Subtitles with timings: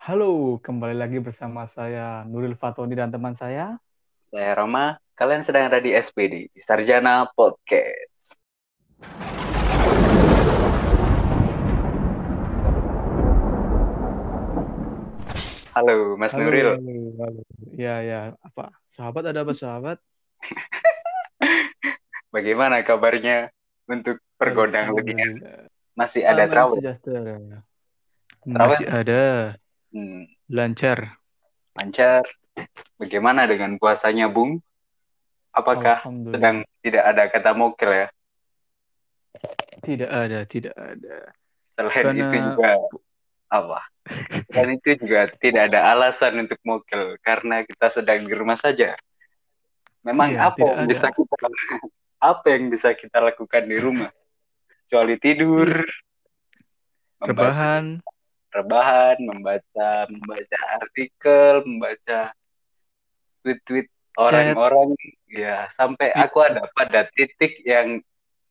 [0.00, 3.76] Halo, kembali lagi bersama saya Nuril Fatoni dan teman saya.
[4.32, 8.32] Saya Roma, kalian sedang ada di SPD, di Sarjana Podcast.
[15.76, 16.80] Halo, Mas Halo, Nuril.
[16.80, 17.40] halo, halo.
[17.76, 18.32] Ya, ya.
[18.40, 18.72] Apa?
[18.88, 20.00] Sahabat ada apa sahabat?
[22.32, 23.52] Bagaimana kabarnya
[23.84, 25.36] untuk pergodang dunia?
[25.92, 26.80] Masih ada terawih?
[27.04, 27.60] Terawih?
[28.48, 29.60] Masih ada.
[29.90, 31.18] Hmm, Lancar.
[31.74, 32.22] lancar.
[33.00, 34.60] Bagaimana dengan puasanya, Bung?
[35.50, 38.08] Apakah sedang tidak ada kata mokel ya?
[39.80, 41.32] Tidak ada, tidak ada.
[41.74, 42.70] Selain Karena- itu juga
[43.50, 43.80] apa?
[44.50, 48.94] Dan itu juga tidak ada alasan untuk mokel karena kita sedang di rumah saja.
[50.06, 50.90] Memang Iya, apa yang ada.
[50.90, 51.34] bisa kita
[52.30, 54.10] apa yang bisa kita lakukan di rumah?
[54.86, 55.70] Kecuali tidur,
[57.20, 58.00] Rebahan.
[58.50, 62.34] Rebahan, membaca membaca artikel, membaca
[63.40, 63.88] tweet-tweet
[64.18, 64.92] orang-orang
[65.30, 66.28] ya sampai Iya.
[66.28, 68.02] aku ada pada titik yang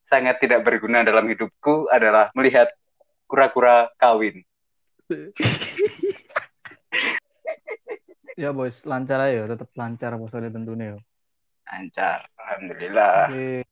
[0.08, 2.72] sangat tidak berguna dalam hidupku adalah melihat
[3.30, 4.42] kura-kura kawin.
[8.40, 8.88] Ya, bos.
[8.88, 9.52] Lancar aja.
[9.52, 10.95] Tetap lancar bosnya tentunya.
[10.95, 11.00] yo.
[11.68, 13.28] Lancar, alhamdulillah.
[13.28, 13.68] Jadi,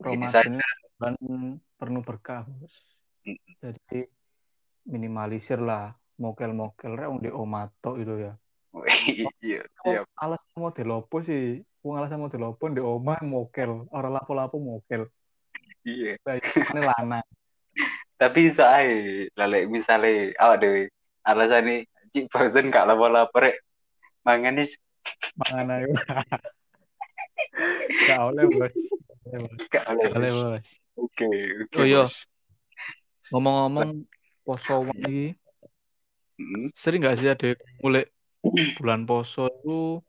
[0.00, 2.72] Ramadan ini penuh berkah, bos.
[3.60, 4.08] Jadi
[4.84, 8.32] minimalisir lah mokel-mokel rek di omato itu ya.
[9.38, 10.02] Iya, iya.
[10.18, 15.06] alasan mau dilopo sih, wong alasan mau dilopo di omah mokel, ora lapo-lapo mokel.
[15.86, 16.18] iya.
[16.24, 17.26] Ini lanang.
[18.20, 20.82] Tapi saya lalek misalnya awak dewe
[21.26, 23.58] alasannya cik bosen gak lapor-lapor rek
[24.22, 24.78] mangan is
[25.36, 25.88] Mangan ayo.
[28.08, 28.74] Gak oleh, Bos.
[29.68, 30.64] Gak oleh, Bos.
[30.96, 31.76] Oke, oke.
[31.76, 32.04] Oh, iya.
[33.32, 34.04] Ngomong-ngomong
[34.44, 35.34] poso ini
[36.34, 37.46] Mm, sering gak sih ada
[37.82, 38.02] mulai
[38.76, 40.02] bulan poso itu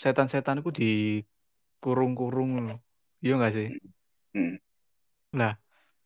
[0.00, 2.78] setan-setan itu dikurung-kurung loh.
[3.24, 3.68] Iya gak sih?
[5.38, 5.52] Lah,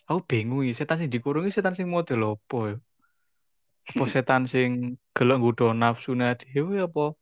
[0.08, 2.76] aku bingung iki, setan sing dikurung iki setan sing model opo ya?
[3.90, 7.14] Apa setan sing gelem nggodha nafsune dhewe apa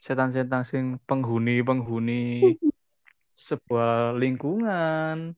[0.00, 2.12] setan-setan sing penghuni-penghuni
[3.46, 5.36] sebuah lingkungan?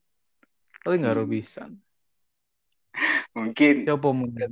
[0.86, 1.70] Aku nggak pisan.
[3.36, 4.50] Mungkin apa mungkin?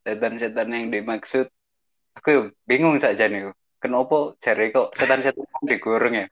[0.00, 1.46] setan-setan yang dimaksud
[2.16, 3.52] aku bingung saja nih.
[3.80, 6.26] Kenapa jare kok setan-setan digoreng ya?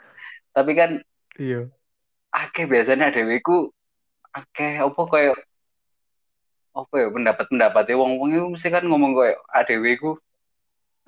[0.52, 0.90] Tapi kan
[1.38, 1.70] Iya.
[2.34, 3.70] akeh biasanya deweku
[4.34, 5.36] akeh apa kayak
[6.76, 10.18] apa ya pendapat-pendapatnya wong-wong itu mesti kan ngomong kayak adeweku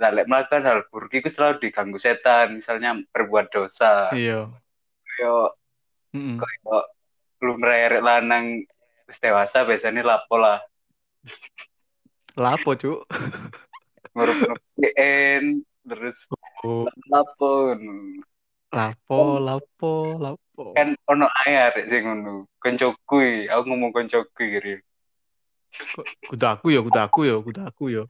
[0.01, 4.49] lalek melakukan hal buruk itu selalu diganggu setan misalnya berbuat dosa Iya.
[5.05, 5.51] kayak
[6.17, 6.37] Mm-mm.
[6.41, 6.83] kayak
[7.45, 8.65] lu mereret lanang
[9.19, 10.63] dewasa biasanya lapo lah
[12.39, 13.05] apa, Cuk?
[14.15, 16.27] ngurup-ngurup PN terus
[16.61, 17.73] Oh, lapo
[18.71, 20.63] lapo, lapo, lapo.
[20.77, 24.79] kan ono ae arek sing ngono koncoku aku ngomong koncoku gitu
[26.29, 28.03] Kudu aku ya, kudu aku ya, kudu aku ya.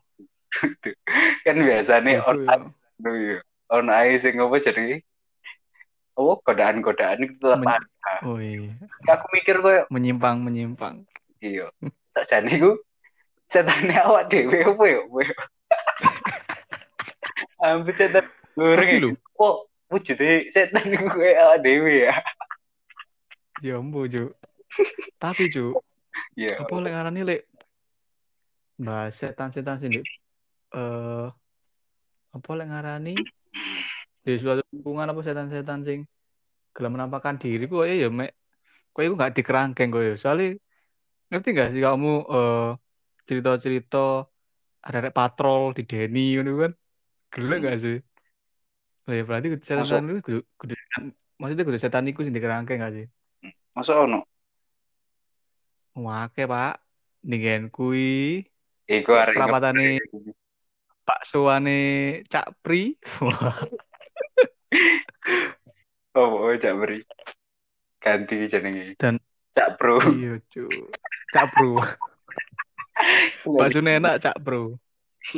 [1.44, 3.38] kan biasanya ono ya.
[3.70, 4.98] Ono ae sing apa jadi
[6.20, 8.12] oh godaan-godaan itu tetap Men- ada.
[8.28, 8.68] Oh iya,
[9.08, 11.08] Aku mikir koyo menyimpang, menyimpang.
[11.40, 11.72] iya.
[12.12, 12.76] Sakjane iku
[13.48, 15.00] setane awak dhewe apa ya?
[17.60, 18.24] Ambil setan
[18.56, 19.56] lho, Kok
[19.88, 22.14] wujude setan iku kayak awak dhewe ya?
[23.60, 24.30] ya ampun, Cuk.
[25.20, 25.80] Tapi, Cuk,
[26.34, 26.56] Iya.
[26.60, 27.42] apa lek ngarani lek
[28.80, 30.00] bahas setan-setan di
[30.72, 31.26] eh
[32.30, 33.14] apa lek ngarani
[34.20, 36.00] di suatu lingkungan apa setan-setan sing
[36.76, 38.36] gelem menampakkan diri ku ya mek
[38.92, 40.14] kok iku gak dikerangkeng kok ya.
[40.20, 40.60] Soalnya
[41.30, 42.68] ngerti gak sih kamu eh
[43.26, 44.26] cerita-cerita
[44.82, 46.72] ada rek patrol di Denny ngono kan?
[47.32, 47.96] Gelek gak sih?
[49.06, 52.92] Lah ya berarti setan-setan itu kudu kudu setan- maksudnya kudu setan iku sing dikerangkeng gak
[52.96, 53.06] sih?
[53.72, 54.20] Masa ono?
[55.96, 56.74] Wake, Pak.
[57.20, 58.40] Ningen kui
[58.88, 60.00] Iku arek Kerapatane
[61.04, 61.80] Pak Suwane
[62.32, 62.96] Cak Pri.
[66.10, 67.06] Oh, oh, Cak Bri.
[68.02, 68.98] Ganti jenenge.
[68.98, 69.22] Dan-
[69.54, 70.02] Cak Bro.
[70.10, 70.66] iya, cu.
[71.30, 71.78] Cak Bro.
[73.74, 74.74] Sune enak Cak Bro.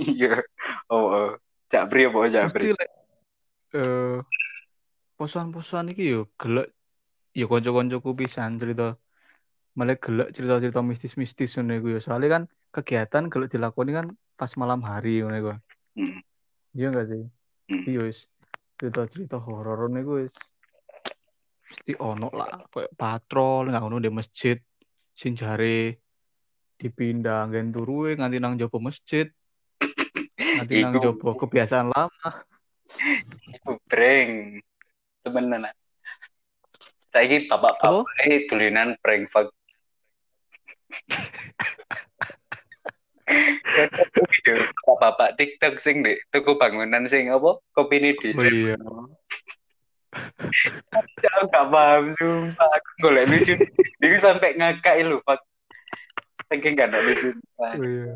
[0.00, 0.40] Iya.
[0.88, 1.28] Oh, oh.
[1.68, 2.72] Cak Bri apa Cak Bri?
[2.72, 2.90] Mesti lek
[3.72, 4.20] eh
[5.16, 6.72] posoan-posoan iki yo gelek
[7.32, 9.00] yo kanca-kancaku pisan cerita
[9.72, 12.00] malah gelek cerita-cerita mistis-mistis ngono iku yo.
[12.00, 12.42] Soalnya kan
[12.72, 14.06] kegiatan gelek dilakoni kan
[14.40, 15.52] pas malam hari ngono iku.
[16.00, 16.20] Hmm.
[16.72, 17.22] Iya enggak sih?
[17.68, 17.84] Hmm.
[17.84, 18.31] Iya wis
[18.82, 20.34] cerita-cerita horor niku wis
[21.70, 24.58] mesti ono lah kayak patrol nggak ono di masjid
[25.14, 26.02] sing jare
[26.74, 29.30] dipindah nggen turuwe nganti nang jopo masjid
[30.58, 32.42] nanti nang jopo kebiasaan lama
[33.52, 34.60] Iku breng.
[35.22, 35.70] Temenan.
[37.12, 39.52] Saiki bapak-bapak eh tulinan prank fuck.
[45.02, 47.58] Bapak TikTok sing dek tuku bangunan sing apa?
[47.74, 48.76] Kopi ini di oh iya.
[50.92, 52.68] Aku gak paham sumpah.
[52.68, 53.56] Aku golek lucu.
[54.04, 55.40] Ini sampai ngakak lu pak.
[56.52, 57.32] Saking gak ada lucu.
[57.56, 58.12] Oh iya.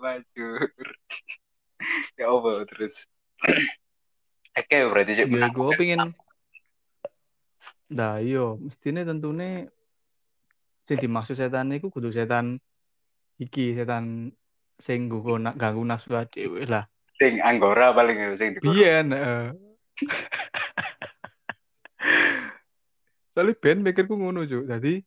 [0.00, 0.70] Wajur.
[2.14, 3.10] Ya Allah terus?
[4.54, 6.14] Oke berarti cek ya gue pengen
[7.90, 8.54] nah iya.
[8.56, 9.66] Mestinya tentunya
[10.86, 12.62] sing dimaksud setan itu kudu setan
[13.40, 14.30] iki setan
[14.78, 16.86] sing nggo nak ganggu nafsu dhewe lah.
[17.18, 19.54] Sing anggora paling ya sing di biyen heeh.
[23.34, 25.02] Soalnya Ben mikirku ngono juk jadi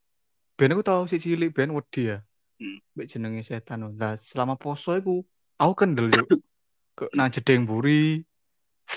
[0.57, 2.17] Ben aku tahu si cilik Ben wedi ya.
[2.57, 2.81] Hmm.
[2.97, 3.85] Mbak jenenge setan.
[3.85, 3.89] Lho.
[3.93, 5.21] Nah, selama poso iku
[5.61, 6.27] aku kendel juk
[6.97, 8.25] ke nang jedeng buri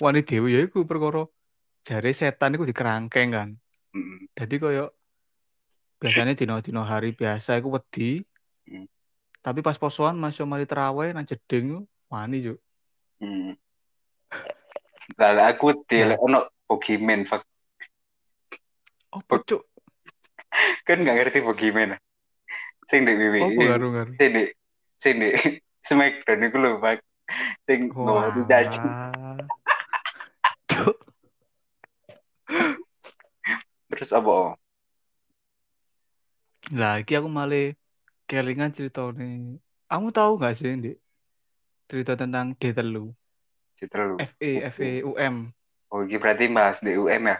[0.00, 1.28] wani dewi ya iku perkara.
[1.84, 3.48] Jare setan iku dikerangkeng kan.
[3.92, 4.86] Mm, jadi koyo
[6.00, 8.24] biasanya dino-dino hari biasa iku wedi.
[8.64, 8.88] Hmm.
[9.40, 12.58] Tapi pas posoan masih mari terawih nang jedeng wani juk
[13.20, 13.56] mm.
[15.18, 17.42] Lah aku dilek ono bogimen fuck
[19.10, 19.62] oh cuk?
[20.86, 21.98] Kan gak ngerti bogimen.
[22.90, 24.44] Sing di WWE oh baru baru Sing di
[24.98, 25.30] Sing di
[25.88, 27.02] Smackdown iku lho pak.
[27.66, 28.78] Sing ngomong dicaci
[30.70, 30.96] cuk.
[33.90, 34.54] Terus apa?
[36.70, 37.74] lah iki aku malah
[38.30, 39.58] kelingan cerita nih
[39.90, 40.96] kamu tahu gak sih Dik?
[41.90, 43.10] cerita tentang D telu.
[43.74, 45.50] Citra lu FE FE UM
[45.90, 47.36] Oh ini berarti bahas DUM ya?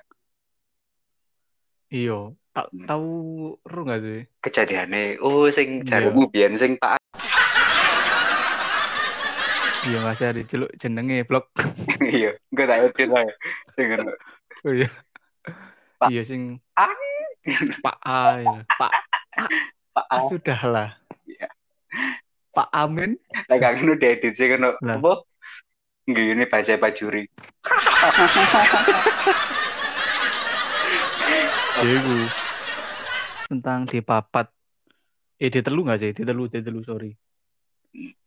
[1.95, 2.91] Iyo tak Hmm.
[2.91, 3.11] tahu
[3.63, 4.27] ru gak sih?
[4.43, 5.87] Kejadiannya Oh sing Iya.
[5.87, 6.99] jaremu biyen sing Pak
[9.81, 11.47] iya masih ada celuk jenenge blog
[12.03, 13.35] Iya Gue tak ngerti lah ya.
[13.79, 13.87] Sing
[14.67, 14.89] oh iya.
[16.11, 16.43] Iya sing.
[17.81, 18.35] Pak A.
[18.75, 18.93] Pak
[19.91, 20.89] Pak A sudah lah
[21.27, 21.49] Iya.
[22.51, 23.15] Pak Amin.
[23.47, 24.99] Lah gak ngono diedit sing ngono Lah.
[24.99, 25.23] Apa?
[26.11, 27.23] Gini baca pajuri.
[31.81, 32.13] Ya iku.
[33.49, 34.53] tentang di papat.
[35.41, 36.13] Eh di telu gak sih?
[36.13, 37.17] Di telu di telu sorry.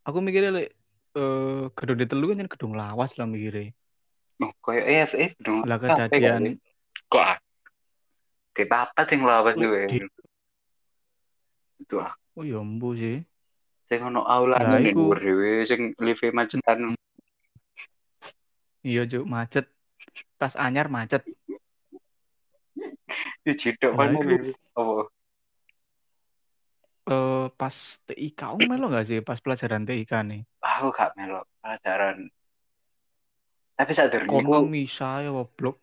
[0.02, 0.74] Aku mikirnya lek
[1.14, 3.70] eh gedung di telu kan gedung lawas lah mikirnya.
[4.42, 6.58] Oh koyo EFE dong lah kejadian
[7.06, 7.38] Kok ah
[8.50, 9.86] Di papat sing lawas duwe
[11.80, 12.14] Itu ah.
[12.34, 13.22] Oh ya embu sih.
[13.86, 15.14] Sing ono aula ning iku.
[15.14, 16.96] dhewe sing live macetan.
[18.84, 19.70] Iya juk macet.
[20.36, 21.24] Tas anyar macet.
[23.44, 24.34] Diciduk Lah, mana iku.
[24.74, 25.04] apa?
[27.04, 27.76] Eh pas
[28.08, 29.20] TIK kamu melo gak sih?
[29.20, 30.42] Pas pelajaran TIK nih.
[30.64, 32.32] Aku gak melok pelajaran.
[33.74, 35.76] Tapi sadar kono niku misa ya blog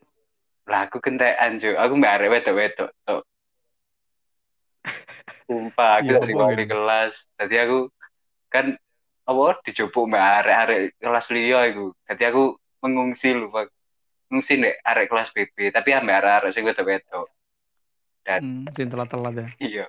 [0.72, 2.92] lah aku kentekan jo aku mbak arek wedok wedok
[5.52, 7.14] sumpah aku Iya, dari apa di kelas.
[7.36, 7.80] Jadi aku
[8.48, 8.66] kan
[9.28, 11.92] apa dijupuk mbak arek arek kelas liya iku.
[12.08, 12.44] Jadi aku
[12.80, 13.68] mengungsi lho Pak
[14.32, 17.28] ngungsi nek arek kelas BB tapi ambek arek arek sing wedok wedok
[18.24, 19.48] hmm, telat-telat ya.
[19.72, 19.86] Iya.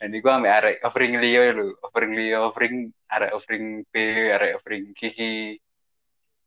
[0.00, 1.76] Dan iku ambek arek offering liya lho.
[1.84, 3.94] Offering liya offering arek offering B
[4.32, 5.60] arek offering Kiki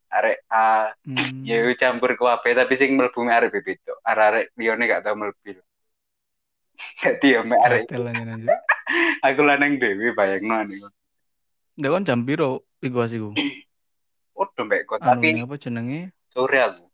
[0.09, 0.91] arek A.
[1.05, 1.45] Hmm.
[1.45, 4.01] ya campur kuabe tapi sing mlebu mek arek BB tok.
[4.01, 5.61] Arek liyane gak tau mlebu
[6.77, 8.57] Jadi ya mek arek aja
[9.25, 10.87] aku lanang dhewe bayangno niku.
[11.77, 13.29] Ndak kan jam piro iku asiku.
[14.33, 16.01] Podo mek kon Anu tapi apa jenenge?
[16.29, 16.85] sore aku.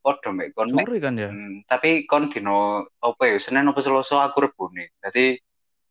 [0.00, 1.28] Podo mek kon Sore kan ya.
[1.28, 4.96] Hmm, tapi kon dino apa ya Senin apa Selasa aku rebone.
[5.00, 5.36] Dadi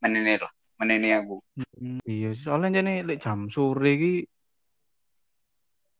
[0.01, 0.51] menene lah,
[0.82, 1.36] menene aku.
[1.78, 4.13] Hmm, iya, soalnya jane lek jam sore iki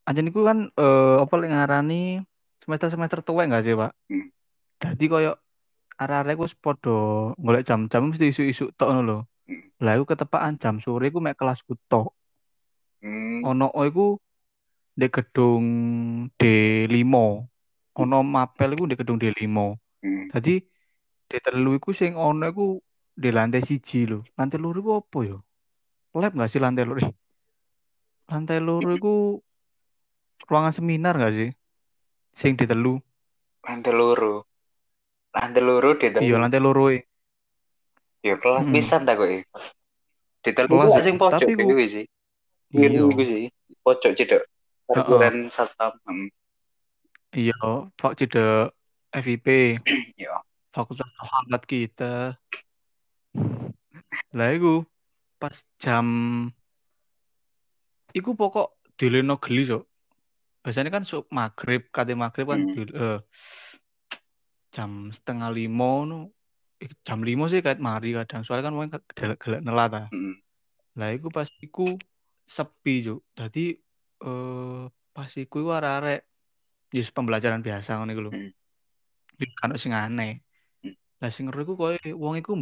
[0.10, 2.26] anjen iku kan eh apa lek ngarani
[2.66, 3.92] semester-semester tuwek enggak sih, Pak?
[4.10, 4.28] Hmm.
[4.82, 5.38] Dadi koyo
[6.02, 6.98] arek-arek wis padha
[7.38, 9.18] golek jam-jam mesti isu-isu tok ngono lho.
[9.46, 9.62] Hmm.
[9.84, 12.10] Lah iku ketepaan jam sore iku mek kelasku tok.
[13.02, 14.18] Hmm, Ono iku
[14.98, 15.66] di gedung
[16.40, 17.14] D5.
[18.02, 19.46] Ono mapel iku di gedung D5.
[20.02, 20.34] hmm.
[20.42, 22.66] Di telu iku sing ono iku
[23.16, 24.26] di lantai siji lho.
[24.38, 25.38] Lantai loro iku apa ya?
[26.18, 27.00] Lab nggak sih lantai loro?
[27.00, 27.14] Eh,
[28.28, 29.14] Lantai loro iku
[30.50, 31.50] ruangan seminar nggak sih?
[32.36, 33.00] Sing di telu.
[33.64, 34.51] Lantai loro.
[35.32, 36.08] Lantai loro di.
[36.12, 37.00] Iya, lantai loro e.
[38.22, 38.76] Ya kelas Mm-mm.
[38.76, 39.28] pisan ta kok.
[39.28, 39.42] e.
[40.42, 41.04] Di telu Kelas ku ya.
[41.06, 42.06] sing pojok dhewe sih.
[42.72, 42.88] Iya.
[43.08, 43.48] Iku sih.
[43.82, 44.44] Pojok cedek.
[44.86, 45.96] Parkiran satpam.
[46.04, 46.28] Hmm.
[47.32, 47.56] Iya,
[47.96, 48.76] Pak Cide
[49.10, 49.48] FIP,
[50.20, 50.36] Iya.
[50.72, 52.36] Fakultas Sahabat kita.
[54.36, 54.84] Lah iku
[55.40, 56.06] pas jam
[58.12, 59.84] iku pokok dileno geli cok
[60.62, 62.70] biasanya kan sub maghrib kate maghrib kan Hmm.
[62.70, 63.20] di, eh,
[64.72, 66.20] jam setengah lima no
[66.82, 70.34] Eh, jam lima sih kayak mari kadang soalnya kan wong gelek gelek nelat ta Hmm.
[70.98, 71.94] lah iku pas iku
[72.50, 73.78] sepi cok jadi
[74.26, 76.26] eh pas iku iku arek-arek
[76.90, 78.32] ya pembelajaran biasa ngono iku lho.
[79.38, 80.42] Jadi kan sing aneh
[80.82, 80.98] Hmm.
[81.22, 82.58] lah sing ngeru iku koyo wong iku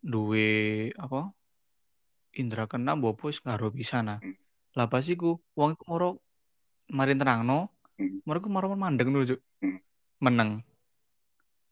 [0.00, 0.48] duwe
[0.96, 1.36] apa
[2.32, 4.40] indra keenam mbok wis ngaro bisa nah Hmm.
[4.72, 6.08] lah pas iku wong iku moro
[6.88, 7.68] mari terangno
[8.00, 8.24] Hmm.
[8.24, 9.84] moro iku moro mandeng dulu cuk Hmm.
[10.24, 10.64] meneng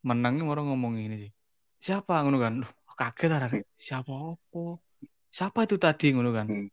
[0.04, 1.32] meneng moro ngomong ini sih.
[1.80, 2.20] Siapa?
[2.20, 2.54] Ngono kan.
[2.94, 4.78] Kaget arek siapa opo
[5.26, 6.14] siapa itu tadi?
[6.14, 6.46] Ngono kan.
[6.46, 6.70] Hmm.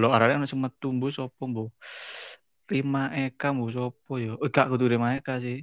[0.00, 1.68] lo arek sing metu mbo sapa mbo
[2.64, 4.32] Rima Eka mbo sapa ya?
[4.40, 5.60] Eh gak kudu Rima Eka sih.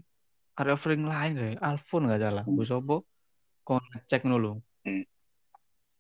[0.59, 2.45] Arek offering lain kayak Alfon gak salah.
[2.45, 2.95] Mbo sapa
[3.65, 4.53] kok ngecek ngono lho.
[4.85, 5.01] Hmm.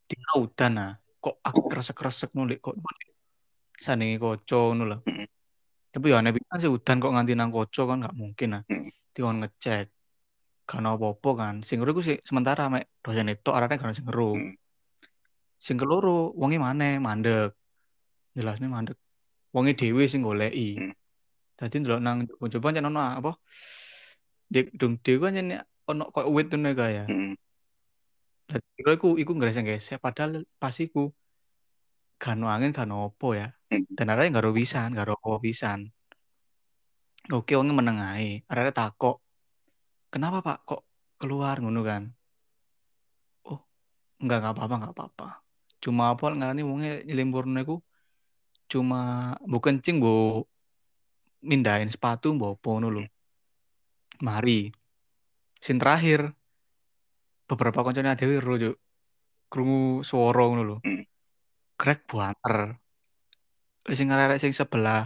[0.05, 2.77] di udan nah kok aku kresek-kresek nulik kok
[3.81, 4.97] sandingi koco ngono lho.
[5.01, 5.25] Hmm.
[5.89, 8.93] tapi ya aneh sih udan kok nganti nang koco kan gak mungkin nah Hmm.
[9.17, 9.94] dikon ngecek
[10.65, 11.55] kan apa-apa kan.
[11.61, 14.33] Sing sih sementara mek dosen itu arane kan sing ngeru.
[14.35, 14.53] Hmm.
[15.55, 17.53] sing keloro wonge maneh mandek.
[18.35, 18.97] Jelasnya mandek.
[19.53, 20.77] Wonge dhewe sing goleki.
[20.77, 20.93] Hmm.
[21.55, 23.31] dadi ndelok nang coba jan ono apa?
[24.51, 25.49] Dek dong dhewe kan yen
[25.87, 27.05] ono koyo wit ngono kae ya.
[27.07, 27.33] Hmm.
[28.49, 31.09] dadi iku iku ngresek-ngresek padahal pas iku
[32.25, 33.47] angin gak ono apa ya.
[33.71, 33.85] Hmm.
[33.97, 35.79] dan arek gak ro pisan gak ro apa pisan
[37.33, 38.45] oke wonge meneng ae.
[38.45, 39.24] Arek takok
[40.15, 40.57] kenapa pak?
[40.63, 40.81] Kok
[41.19, 42.07] keluar ngono kan?
[43.51, 43.59] Oh
[44.23, 45.27] enggak enggak apa-apa enggak apa-apa.
[45.83, 47.83] Cuma apa ngarani wonge nyelimpurne iku
[48.71, 50.47] cuma mbok kencing mbok
[51.43, 53.03] mindahin sepatu mbok apa ngono lho.
[54.23, 54.71] Mari.
[55.59, 56.31] Sing terakhir
[57.51, 58.75] beberapa koncone dhewe ro juk
[59.51, 60.77] krungu swara ngono lho.
[60.79, 61.03] Hmm.
[61.75, 62.79] krek buanter.
[63.91, 65.03] Sing arek sing sebelah.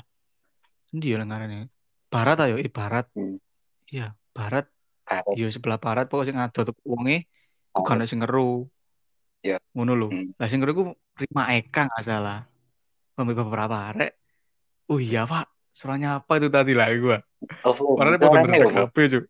[0.94, 1.66] Endi ya ngarane
[2.14, 3.10] barat ayo eh barat.
[3.18, 3.42] Hmm.
[3.90, 4.70] iya barat
[5.10, 5.34] Karet.
[5.34, 7.26] iya sebelah barat pokoknya sing ngadot wonge
[7.74, 8.70] ku kan sing ngeru
[9.42, 9.58] Iya.
[9.74, 10.30] ngono lho Hmm.
[10.38, 10.84] lah sing ngeru ku
[11.18, 12.46] Rima Eka nggak salah
[13.18, 14.12] Sampai beberapa arek
[14.88, 17.18] oh iya pak suaranya apa itu tadi lah gua
[17.64, 18.80] Oh, Orangnya caranya bener-bener apa?
[18.92, 19.24] kabeh cuk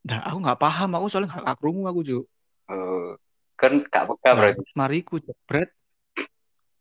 [0.00, 2.24] Dah aku nggak paham aku soalnya nggak krungu aku cuk
[2.70, 3.14] Oh,
[3.58, 4.62] kan gak peka berarti.
[4.74, 5.70] mari ku jebret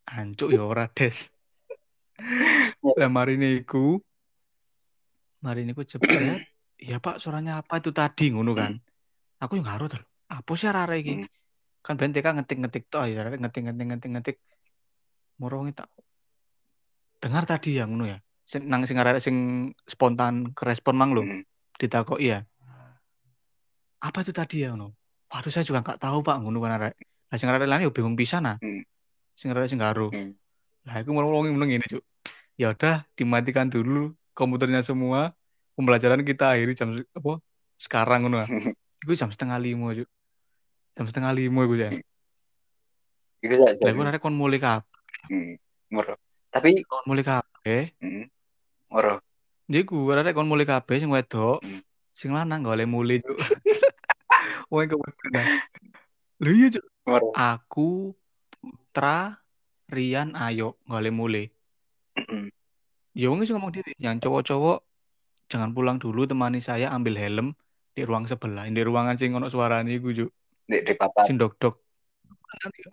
[0.05, 1.29] ancuk ya ora des
[2.99, 3.97] lah mari niku
[5.39, 6.41] mari niku jebret
[6.79, 8.31] iya pak suaranya apa itu tadi?
[8.31, 8.79] Ngono kan.
[9.43, 11.13] Aku yang ngaruh tuh apa sih arek iki?
[11.19, 11.27] Hmm.
[11.79, 14.37] kan ben TK ngetik-ngetik tok ya ngetik-ngetik ngetik-ngetik
[15.39, 15.87] morong tak
[17.23, 18.19] dengar tadi ya ngono ya.
[18.43, 19.35] Sing nang sing arek sing
[19.87, 21.43] spontan kerespon mang lho Hmm.
[21.79, 22.43] ditakoki ya.
[24.03, 24.75] Apa itu tadi ya?
[24.75, 24.91] Ngono.
[25.31, 26.93] Waduh saya juga nggak tahu pak ngono kan arek
[27.29, 28.83] lah sing arek lain yo bingung pisan nah Hmm.
[29.39, 30.35] sing arek sing karo Hmm.
[30.83, 32.03] lah aku mau meneng ini cuk.
[32.59, 35.31] Ya udah dimatikan dulu komputernya semua
[35.79, 37.39] pembelajaran kita akhiri jam apa
[37.79, 38.43] sekarang ngono
[39.01, 40.09] itu jam setengah lima cuk
[40.93, 41.91] jam setengah lima itu ya
[43.39, 44.03] Iku lah aku jam.
[44.03, 44.83] arek kon mulai kabeh
[45.29, 45.55] Hmm.
[45.87, 46.15] Moro.
[46.49, 48.25] Tapi kon mulai kabeh hmm.
[48.89, 49.23] Moro.
[49.63, 51.79] jadi gue arek kon mulai kabeh sing wedok Hmm.
[52.11, 53.37] sing lanang gak oleh mulai cuk
[54.71, 55.47] wong kebetulan
[56.39, 56.67] lho iya
[57.07, 57.31] Moro.
[57.31, 58.11] aku
[58.51, 59.39] Putra
[59.87, 61.45] Rian Ayo gak oleh mulai
[62.19, 62.51] Hmm.
[63.15, 64.83] ya wong ngomong diri yang cowok-cowok
[65.49, 67.47] jangan pulang dulu temani saya ambil helm
[67.91, 70.29] di ruang sebelah di ruangan sing ono suarane iku juk
[70.69, 71.25] Dek dek papat.
[71.25, 71.75] sing dok-dok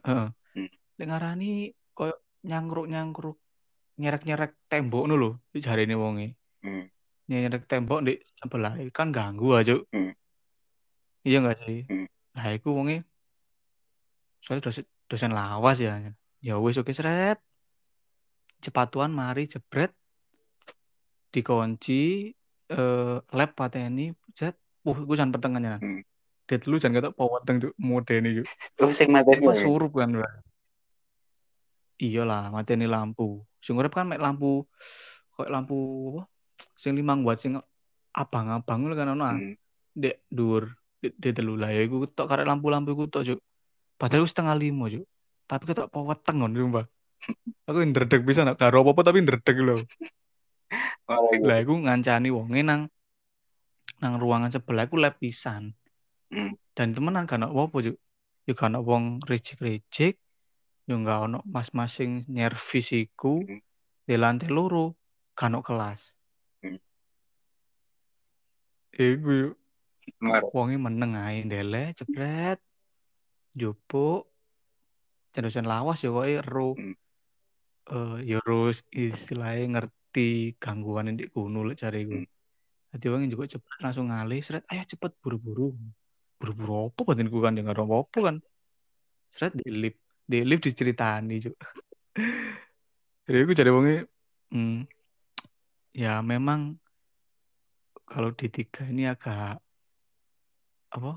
[0.03, 0.73] heeh Hmm.
[0.97, 1.51] lek ngarani
[1.93, 3.37] koyo nyangkruk-nyangkruk
[4.01, 6.33] nyerek-nyerek tembok ngono lho jarene wonge
[6.65, 6.89] Hmm.
[7.29, 10.17] nyerek tembok di sebelah kan ganggu aja Hmm.
[11.23, 12.09] iya gak sih Hmm.
[12.33, 13.05] nah iku wonge
[14.41, 16.01] soalnya dosen, dosen lawas ya
[16.41, 17.37] ya wis oke seret
[18.65, 19.93] cepatuan mari jebret
[21.29, 22.33] dikunci
[22.69, 26.03] eh, lab pateni jet uh gue jangan pertengahannya Hmm.
[26.47, 28.47] det lu jangan kata poweteng tuh modeni yuk
[28.79, 29.43] Oh, sing materi.
[29.43, 30.23] pas surup kan Bro.
[31.97, 34.63] iyalah mateni lampu sing urip kan mek lampu
[35.35, 35.77] kayak lampu
[36.13, 36.23] apa
[36.77, 37.57] sing limang watt sing
[38.13, 39.35] abang-abang kan ono ah.
[39.35, 39.57] Hmm.
[39.93, 40.71] dek dur
[41.01, 43.39] dek dek telu lah ya iku tok karek lampu-lampu iku tok juk
[43.97, 45.05] padahal iku setengah lima juk
[45.45, 46.85] tapi ketok poweteng ngono sumpah
[47.69, 49.77] aku ndredeg bisa nak karo apa-apa tapi ndredeg lho
[51.47, 52.91] Lah iku ngancani wonge nang
[54.03, 55.73] nang ruangan sebelah iku lab pisan
[56.27, 56.59] Hmm.
[56.75, 57.95] dan temenan kan apa juk
[58.51, 60.19] ya kan wong rejek-rejek
[60.91, 63.63] ya enggak ono mas-masing nyervis iku Hmm.
[64.03, 64.99] di lantai loro
[65.39, 66.19] kan ono kelas
[66.67, 66.83] Hmm.
[68.91, 69.55] iku yuk
[70.19, 70.51] Moro.
[70.51, 72.59] wonge meneng ae ndele jebret
[73.55, 74.27] jupuk
[75.31, 76.95] dosen lawas ya kowe ero Hmm.
[77.87, 79.95] eh ya harus istilahnya ngerti
[80.57, 82.17] gangguan yang di kuno lek cariku.
[82.21, 82.29] Hmm.
[82.97, 85.77] Jadi orang juga cepet langsung ngalih, seret, ayo cepet buru-buru.
[86.41, 88.37] Buru-buru apa batinku kan, ya nggak ada apa kan.
[89.29, 91.67] Seret di lift, di lift diceritani juga.
[93.27, 93.99] Jadi aku cari wongnya,
[94.55, 94.87] hmm,
[95.93, 96.79] ya memang
[98.07, 99.59] kalau di tiga ini agak
[100.95, 101.13] apa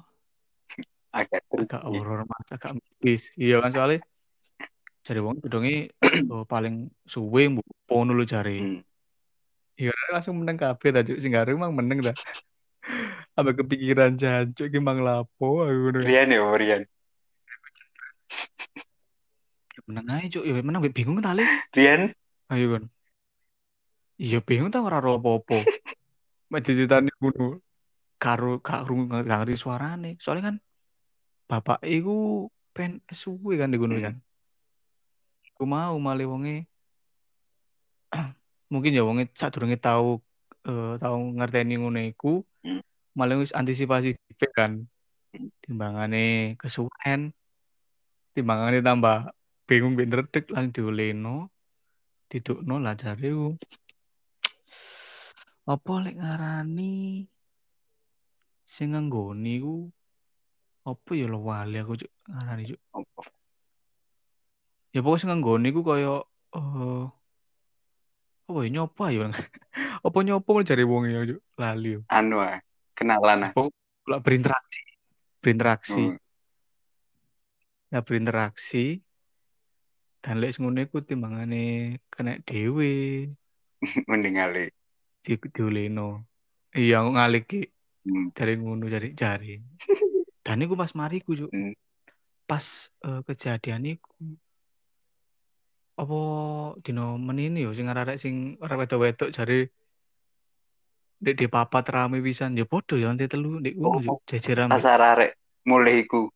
[1.13, 4.01] agak agak horor mas agak mistis iya kan soalnya
[5.06, 5.94] cari wong gedongnya
[6.34, 8.82] oh, paling suwe mbok pono lu cari Hmm.
[9.80, 11.18] Iya langsung meneng kabeh ta Cuk.
[11.24, 12.16] sing gak emang meneng dah
[13.40, 16.00] Sampai kepikiran jancuk iki mang lapo aku ngono.
[16.04, 16.84] Rian ya Rian
[19.88, 21.48] Meneng ae cuk, ya meneng bingung tali.
[21.72, 22.12] Rian
[22.52, 22.84] Ayo kan.
[24.20, 25.56] Iya bingung ta ora ro apa-apa.
[26.52, 27.64] Mek diceritani ngono.
[28.20, 30.20] Karo gak ngerti suarane.
[30.20, 30.56] Soalnya kan
[31.48, 32.46] bapak iku
[32.76, 34.08] pen suwe kan di gunung Hmm.
[34.12, 34.16] kan.
[35.56, 36.68] Aku mau male wonge
[38.70, 40.22] mungkin ya wonge sadurunge tahu
[40.70, 42.82] eh, tahu ngerteni ngono iku Hmm.
[43.18, 44.72] malah wis antisipasi dhisik kan
[45.34, 45.50] Hmm.
[45.62, 47.22] timbangane kesuwen
[48.34, 49.30] timbangane tambah
[49.70, 51.54] bingung ben redeg langsung dioleno
[52.30, 53.58] didukno lah ku
[55.70, 57.26] apa lek ngarani
[58.66, 59.76] sing nganggoni ku
[60.90, 62.82] apa ya lo wali aku cuk ngarani cuk
[64.94, 66.14] ya pokoknya sing nganggoni ku kaya
[66.58, 67.06] eh
[68.51, 69.29] apa ya nyopa ya
[70.01, 71.22] apa nyopa jare wong ya
[71.62, 72.58] lali anu ah,
[72.98, 73.53] kenalan ah.
[74.10, 74.82] Lah berinteraksi.
[75.38, 76.03] Berinteraksi.
[76.10, 76.18] Hmm.
[77.94, 79.06] nah berinteraksi.
[80.20, 83.29] Dan lek ngono iku timbangane kena dhewe.
[84.10, 84.65] Mending kali
[85.20, 86.25] di dioleno
[86.74, 87.62] iya aku ngalik ki.
[88.10, 88.34] Hmm.
[88.34, 89.62] dari ngono dari jari.
[90.46, 91.53] Dan iku pas mari ku Cuk.
[91.53, 91.77] Hmm.
[92.50, 92.65] pas
[93.06, 94.10] eh, kejadian iku
[96.00, 96.20] apa
[96.79, 99.68] dino menini yo sing arek sing ora wedok-wedok jare
[101.19, 104.24] Dek di papat rame pisan ya podo ya lantai telu dek ngono Oh, Cuk.
[104.32, 105.36] jejeran pas arek
[105.67, 106.32] mulai iku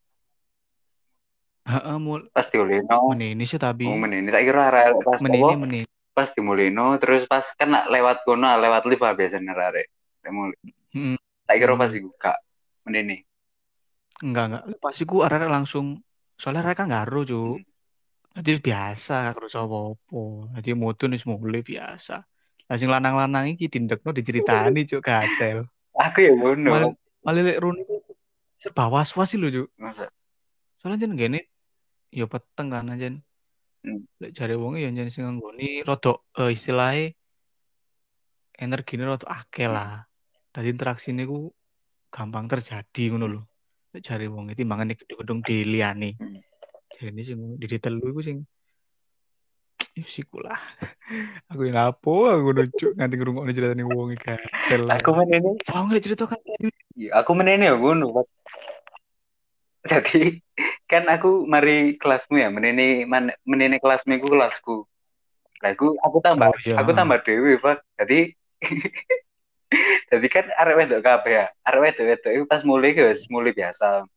[1.64, 5.56] heeh mul pas diulino menini sih tapi oh menini tak kira arek pas menini apa
[5.56, 9.88] menini pas dimulino terus pas kena lewat kono lewat lift biasanya arek
[10.28, 10.60] mulai
[10.92, 11.16] Heeh.
[11.48, 12.00] tak kira pas Hmm.
[12.04, 12.38] iku gak
[12.84, 13.18] menini
[14.20, 16.04] enggak enggak pas iku arek langsung
[16.36, 17.64] soalnya arek kan ngaruh Cuk.
[17.64, 17.72] Hmm.
[18.34, 20.24] Jadi biasa gak kerja apa-apa.
[20.58, 22.26] Jadi moto nih mulai biasa.
[22.66, 25.70] Lah sing lanang-lanang iki dindekno diceritani cuk gatel.
[25.94, 26.92] aku ya ngono Malah
[27.22, 28.02] malah lek Runi ku
[28.58, 29.68] serba was-was sih lho cuk.
[29.78, 30.10] Masa?
[30.82, 31.40] Soalnya jen gini
[32.10, 33.22] ya peteng kan jen.
[33.86, 34.10] Hmm.
[34.18, 37.14] Lek jare wong ya jen sing nggoni rodok eh, istilahnya
[38.58, 40.10] energine rodok akeh lah.
[40.50, 41.54] Dadi interaksi ini ku
[42.10, 43.42] gampang terjadi ngono lho.
[43.94, 46.18] Lek jare wong iki timbangane gedung-gedung diliani.
[46.18, 46.42] Hmm.
[46.94, 48.38] Jadi sing di telu iku sing
[49.94, 50.58] ya siku lah.
[51.54, 54.84] aku yang apa aku nuncuk nganti ngrungokne ceritane wong iki gatel.
[54.90, 56.40] aku menini Soalnya cerita kan
[56.98, 58.26] Iya, aku menini ya ngono
[59.84, 60.40] jadi
[60.88, 64.76] kan aku mari kelasmu ya menini man, menini kelasmu iku kelasku
[65.60, 66.80] lah aku aku tambah Oh, iya.
[66.80, 68.32] aku tambah dewi pak jadi
[70.12, 74.08] jadi kan arek wedok kabeh ya arek wedok wedok itu pas mulai ke mulai biasa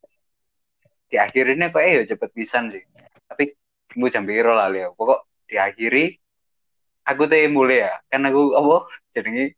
[1.11, 2.83] diakhirinnya kok eh ya cepet pisan sih
[3.31, 3.55] tapi
[3.99, 6.19] mau jam piro lah ya pokok diakhiri
[7.07, 8.77] aku teh mulai ya kan aku apa
[9.15, 9.55] jenenge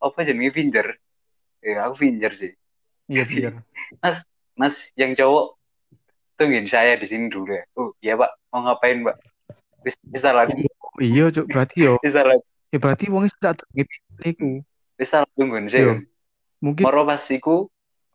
[0.00, 0.86] apa jenenge finger
[1.60, 2.52] ya aku finger sih
[3.10, 3.52] Iya biar.
[4.54, 5.58] Mas yang cowok
[6.38, 7.64] tungguin saya di sini dulu ya.
[7.74, 9.18] Oh iya pak, mau ngapain pak?
[9.82, 10.62] Bis- Bisa lagi,
[11.02, 11.98] Iya cuk berarti yo.
[11.98, 13.66] bisa lagi, Ya berarti wong tak
[14.22, 14.62] iku.
[14.94, 15.82] bisa tungguin sih.
[16.62, 17.66] Mungkin Moro pas iku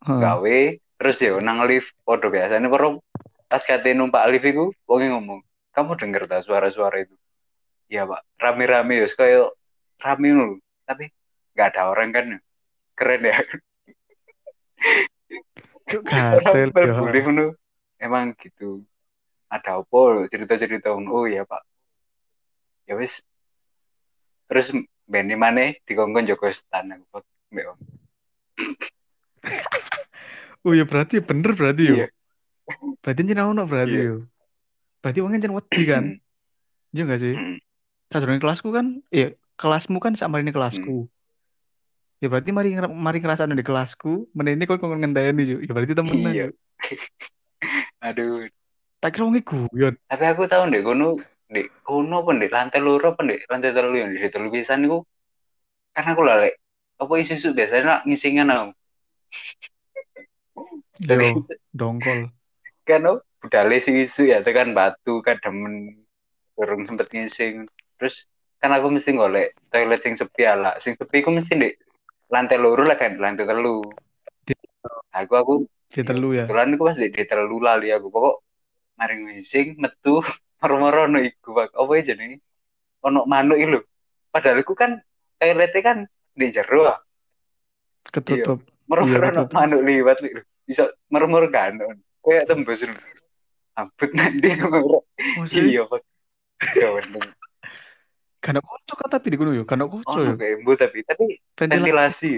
[0.08, 0.22] Heeh.
[0.22, 0.60] gawe,
[0.96, 3.04] terus ya nang lift, podo biasanya moro
[3.46, 5.40] pas kate numpak lift iku, wonge ngomong,
[5.76, 7.16] kamu denger tak suara-suara itu?
[7.92, 9.54] Iya pak, rame-rame ya, kayak
[10.02, 11.14] rame loh, tapi
[11.54, 12.26] nggak ada orang kan,
[12.98, 13.38] keren ya.
[15.86, 16.94] cuk gatel yo.
[17.04, 17.46] ngono.
[17.96, 18.84] Emang gitu.
[19.48, 20.92] Ada lho cerita-cerita.
[20.92, 21.64] Oh iya, Pak.
[22.90, 23.24] Ya wis.
[24.52, 24.74] Terus
[25.06, 27.22] Benny maneh dikongkon Joko Stan aku
[27.56, 27.80] Om.
[30.66, 31.96] Oh ya berarti bener berarti yo.
[32.02, 32.08] Iya.
[33.06, 34.10] Berarti jeneng ono berarti Iya.
[34.10, 34.18] yo.
[35.06, 36.04] Berarti wong jeneng wedi kan.
[36.90, 37.34] Iya enggak sih?
[38.10, 41.06] Sadurunge kelasku kan, iya kelasmu kan sama ini kelasku.
[42.24, 45.58] Ya berarti mari mari ngerasane di kelasku, meneh ini kok kok ngenteni yo.
[45.62, 46.48] Ya berarti temenan Iya.
[48.10, 48.50] Aduh.
[49.02, 49.94] Tak kira wong guyon.
[50.10, 51.22] Tapi aku tahu ndek kono
[51.54, 55.06] ndek kono apa ndek lantai loro apa ndek lantai telu yang di telu pisan niku
[55.94, 56.50] karena aku lali
[56.98, 58.70] apa isu-isu biasanya ngisingan aku.
[61.04, 61.44] Yo,
[61.76, 62.32] dongkol.
[62.88, 66.06] kan oh, budale sing isu ya tekan batu kan demen
[66.56, 67.68] durung sempet ngising
[68.00, 68.30] terus
[68.64, 71.70] kan aku mesti golek toilet sing sepi ala sing sepi aku mesti di
[72.32, 73.84] lantai loro lah kan lantai telu
[75.12, 75.56] aku aku
[75.92, 76.48] Di telu ya.
[76.48, 78.36] kebetulan aku pas di, di telu lali aku pokok
[78.96, 80.24] mari ngising metu
[80.64, 81.76] moro-moro ono iku Pak.
[81.76, 82.40] apa aja nih
[83.04, 83.80] ono manuk itu
[84.32, 85.02] padahal aku kan
[85.42, 85.98] toiletnya kan
[86.32, 87.00] di jero ah.
[88.08, 88.64] Ketutup.
[88.88, 89.56] moro-moro Iya, betul.
[89.58, 90.42] manuk liwat lho.
[90.66, 91.78] Bisa moro-moro kan
[92.26, 92.82] kayak tembus
[93.78, 96.02] ampun nanti Oh, iya pak
[96.56, 97.30] Gawendeng.
[98.40, 99.64] Karena kocok kan tapi di gunung ya.
[99.68, 100.34] Karena kocok ono ya.
[100.38, 101.26] kayak embu tapi tapi
[101.58, 102.34] Ventilasi.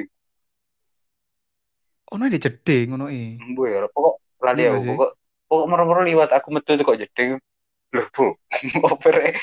[2.16, 3.36] Ono di jeding ngono e.
[3.36, 4.88] embu ya pokok lali sih?
[4.96, 5.12] pokok
[5.52, 7.36] pokok moro-moro liwat aku metu kok jeding
[7.92, 8.36] lho bu
[8.92, 9.36] opere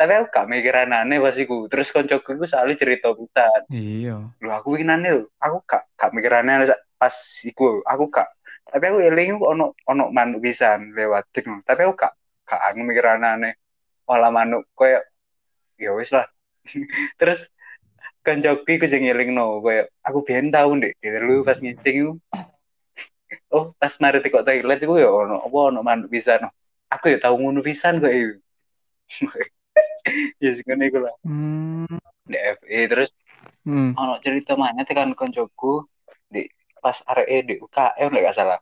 [0.00, 1.68] tapi aku gak mikir aneh pas iku.
[1.68, 3.60] Terus koncoku iku soalnya cerita pisan.
[3.68, 4.16] Iya.
[4.40, 7.12] lho aku ingin aneh lho aku gak gak mikir aneh pas
[7.44, 8.32] iku aku gak
[8.64, 12.16] tapi aku eling ono ono manuk pisan lewat ding tapi aku gak
[12.48, 13.52] gak aku mikir aneh
[14.08, 15.04] malah manuk koyo
[15.76, 16.24] ya wis lah.
[17.20, 17.44] Terus
[18.24, 22.12] koncoku iku sing ngelingno koyo aku biyen tau ndek telu pas ngising iku.
[23.54, 26.48] Oh pas mari tekok toilet iku ya ono apa ono manuk pisan.
[26.88, 28.10] Aku ya tau ngono pisan kok
[30.42, 31.86] ya sing ngene iku lah Hmm.
[32.26, 33.10] di FE terus
[33.64, 33.92] Hmm.
[33.92, 35.84] ono cerita mana tekan koncoku
[36.28, 36.48] di
[36.80, 38.60] pas arek di UKM lek gak salah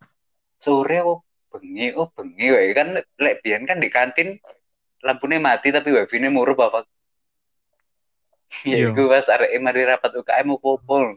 [0.58, 1.22] sore oh
[1.54, 4.38] bengi oh bengi wae kan lek biyen kan di kantin
[5.02, 6.82] lampunya mati tapi wifi-nya murup apa
[8.66, 8.90] ya Iya.
[8.90, 11.14] iku pas arek mari rapat UKM opo-opo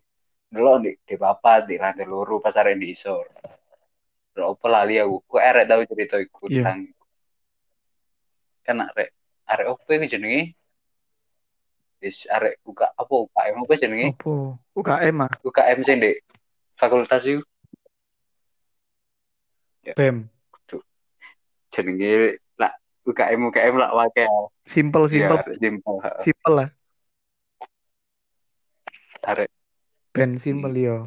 [0.51, 3.25] delok di di papat di lantai loro pas arek di isor
[4.31, 6.69] Lho opo lali aku kok arek tau cerita iku Iya.
[6.69, 6.79] tentang
[8.61, 9.09] kan arek
[9.51, 10.55] arek opo iku jenenge
[11.99, 14.33] wis arek buka apa UKM apa jenenge Apa?
[14.73, 15.31] UKM ah.
[15.43, 16.11] UKM sing di
[16.79, 17.43] fakultas itu
[19.97, 20.29] BEM.
[21.73, 22.71] jenenge lah
[23.05, 23.89] UKM UKM lah
[24.65, 25.37] Simple simple.
[25.41, 26.21] ya simpel heeh.
[26.21, 26.69] Simple lah.
[29.21, 29.49] arek
[30.11, 31.05] Ben simple yo.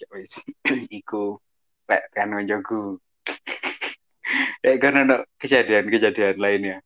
[0.00, 0.32] ya wis
[0.98, 1.36] iku
[1.84, 2.96] lek kan njogu
[4.64, 6.76] lek kan ono kejadian-kejadian lainnya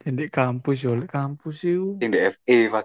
[0.00, 2.00] Di kampus yo, di kampus yo.
[2.00, 2.84] sing di FE Pak.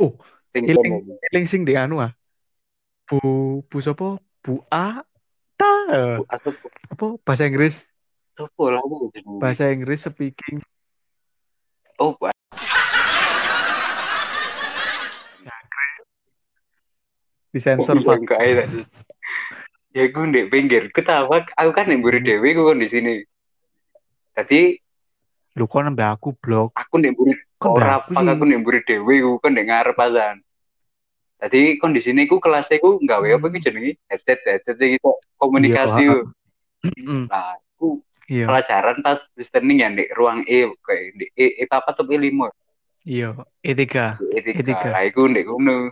[0.00, 0.16] Oh,
[0.52, 1.04] sing eling.
[1.28, 2.12] Eling sing di anu ah.
[3.04, 4.16] Bu Bu sapa?
[4.40, 5.04] Bu A
[5.60, 5.72] ta
[6.20, 6.24] Bu,
[6.92, 7.06] apa?
[7.20, 7.84] Bahasa Inggris?
[8.38, 8.80] Sopo lah
[9.42, 10.62] bahasa Inggris speaking.
[11.98, 12.30] Oh Bu,
[17.52, 18.16] disensor iya, Pak.
[18.22, 18.64] enggak ada
[19.96, 20.92] ya aku di pinggir.
[20.92, 23.12] Ketawa aku kan yang buri dewi aku kan di sini
[24.36, 24.78] tadi
[25.58, 26.70] Lu kok nambah aku blok.
[26.72, 28.30] aku nek mburi Kan ora pak sih.
[28.30, 30.36] aku nek mburi dhewe ku kan nek ngarep pasan.
[31.34, 36.06] Tadi kondisine ku kelas ku gawe apa iki jenenge headset headset iki kok komunikasi
[36.78, 41.64] Iya, Nah, ku Iya, pelajaran pas listening ya di ruang E kayak di E, e
[41.64, 42.28] apa atau E5
[43.02, 43.34] iya.
[43.64, 43.82] E3.
[44.20, 44.46] E3.
[44.52, 44.70] E3.
[44.86, 45.90] Lah iku ndek ngono.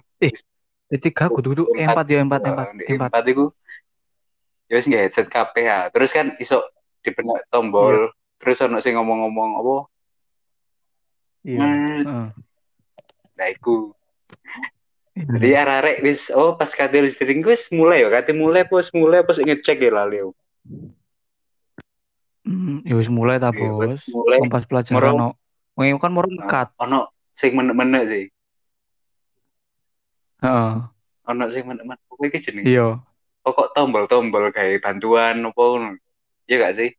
[0.86, 3.10] E3 kudu kudu empat ya empat empat Di empat.
[3.10, 3.44] E4 iku
[4.68, 5.78] ya wis nggak headset kabeh ya.
[5.90, 6.62] Terus kan iso
[7.00, 7.50] dipenek Iya.
[7.50, 8.14] tombol
[8.46, 9.76] terus ono sing ngomong-ngomong apa
[11.42, 11.58] Iya.
[11.58, 11.74] Hmm.
[12.06, 12.26] Heeh.
[13.34, 13.90] nah iku
[15.16, 15.32] Iya.
[15.32, 19.40] Jadi arek wis oh pas kate listening wis mulai ya kate mulai pas mulai pas
[19.40, 20.20] ngecek ya lali.
[22.44, 24.04] Hmm, ya wis mulai ta, Iya, Bos.
[24.12, 24.38] mulai.
[24.44, 25.28] Kompas pelajaran Moro- no.
[25.72, 26.68] Wong kan moro nekat.
[26.78, 28.24] Ono sing menek-menek sih.
[30.44, 30.72] Heeh.
[31.26, 32.68] Ono sing menek-menek kuwi iki jenenge.
[32.68, 33.00] Iya.
[33.40, 35.96] Pokok tombol-tombol kayak bantuan apa ngono.
[36.44, 36.90] Iya gak sih?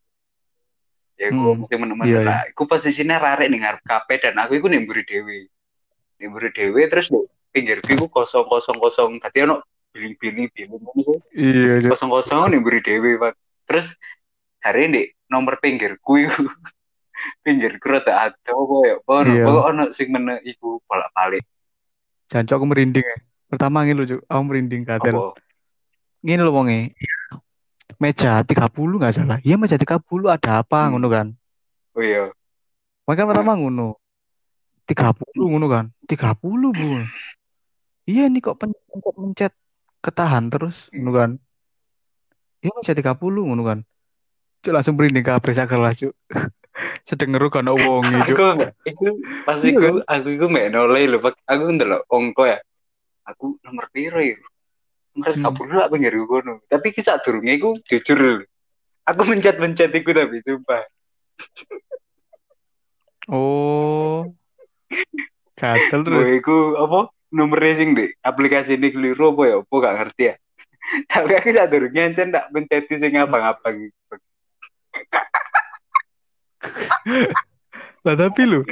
[1.18, 2.42] Ya Hmm, iku sing menek-menek iya, lah.
[2.54, 5.50] Iku posisinya rarek ning ngarep kafe dan aku iku ning mburi dhewe.
[6.22, 7.18] Ning mburi dhewe terus di
[7.50, 9.18] pinggirku iku kosong kosong kosong.
[9.18, 9.66] Tadi ono
[9.98, 11.18] biling ngono sih.
[11.34, 11.98] Iya, Cuk.
[11.98, 13.34] kosong kosong nih beri dewi pak
[13.68, 13.98] terus
[14.62, 16.46] hari ini nomor pinggirku iku
[17.44, 19.44] pinggirku rada ada apa ya Iya.
[19.44, 21.44] pokok ono sing mene iku bolak balik
[22.28, 23.18] Jancok aku merinding ya.
[23.48, 24.22] Pertama ngene lho, Cuk.
[24.28, 25.32] Aku merinding katel.
[26.20, 26.92] Ngene lho wonge.
[27.98, 29.38] Meja 30 nggak salah.
[29.42, 30.90] Iya meja 30 ada apa Hmm.
[30.94, 31.28] ngono kan.
[31.98, 32.30] oh iya
[33.08, 33.98] Mereka pertama ngono.
[34.86, 35.86] 30 ngono kan.
[36.06, 37.02] 30, Bu.
[38.06, 39.54] Iya nih kok pen- pencet mencet
[40.00, 41.32] ketahan terus ngono kan.
[42.62, 43.80] Iya meja 30 ngono kan.
[44.58, 46.14] Cuk langsung merinding kabeh sak kelas, Cuk.
[47.08, 48.38] Sedenger kan wonge, aku Cuk.
[48.38, 49.08] enggak iku
[49.42, 52.60] pas Iya iku aku iku mek nolai lho aku ndelok ongko ya
[53.26, 54.38] aku nomor piro ya
[55.18, 55.74] nomor Hmm.
[55.74, 58.46] 30 lah pinggirku kono tapi kisah durunge iku jujur.
[59.08, 60.84] Aku mencet-mencet iku tapi sumpah.
[63.32, 64.30] Oh.
[65.58, 66.30] Gatel terus.
[66.38, 67.10] Iku apa?
[67.34, 69.56] Nomor racing deh aplikasi ini keliru apa ya?
[69.60, 70.36] Apa gak ngerti ya?
[71.12, 73.92] Tapi aku saat dulu nyancen tak menceti sing abang-abang gitu
[78.08, 78.64] lah tapi lu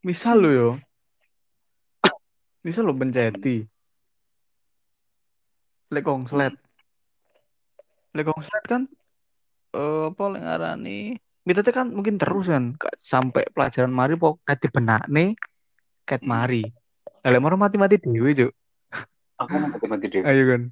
[0.00, 0.70] misal lu yo.
[2.64, 3.68] Misal lu penceti
[5.92, 6.54] lek kongslet
[8.16, 8.82] lek kongslet kan
[9.76, 10.98] eh apa lek ngarani
[11.42, 12.78] mitete kan mungkin terus kan.
[12.78, 14.62] Ka- sampai pelajaran mari pok kat
[15.10, 15.34] nih
[16.06, 16.70] kat mari.
[17.22, 18.52] Lek moro mati-mati dhewe cuk.
[19.42, 20.22] Aku mau mati dhewe.
[20.26, 20.62] ayo kan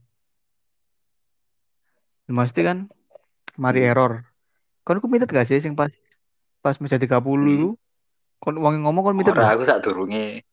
[2.30, 2.78] mesti kan
[3.59, 3.90] mari Hmm.
[3.90, 4.12] error.
[4.87, 5.90] Kon ku mitet gak sih sing pas
[6.62, 7.56] pas meja 30 Hmm.
[7.59, 7.68] itu
[8.38, 10.46] kon wong ngomong kon mitet Ora aku sak durunge.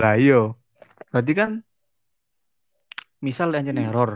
[0.00, 0.56] lah iya.
[1.12, 1.50] Berarti kan
[3.22, 3.86] misal aja Hmm.
[3.86, 4.12] error.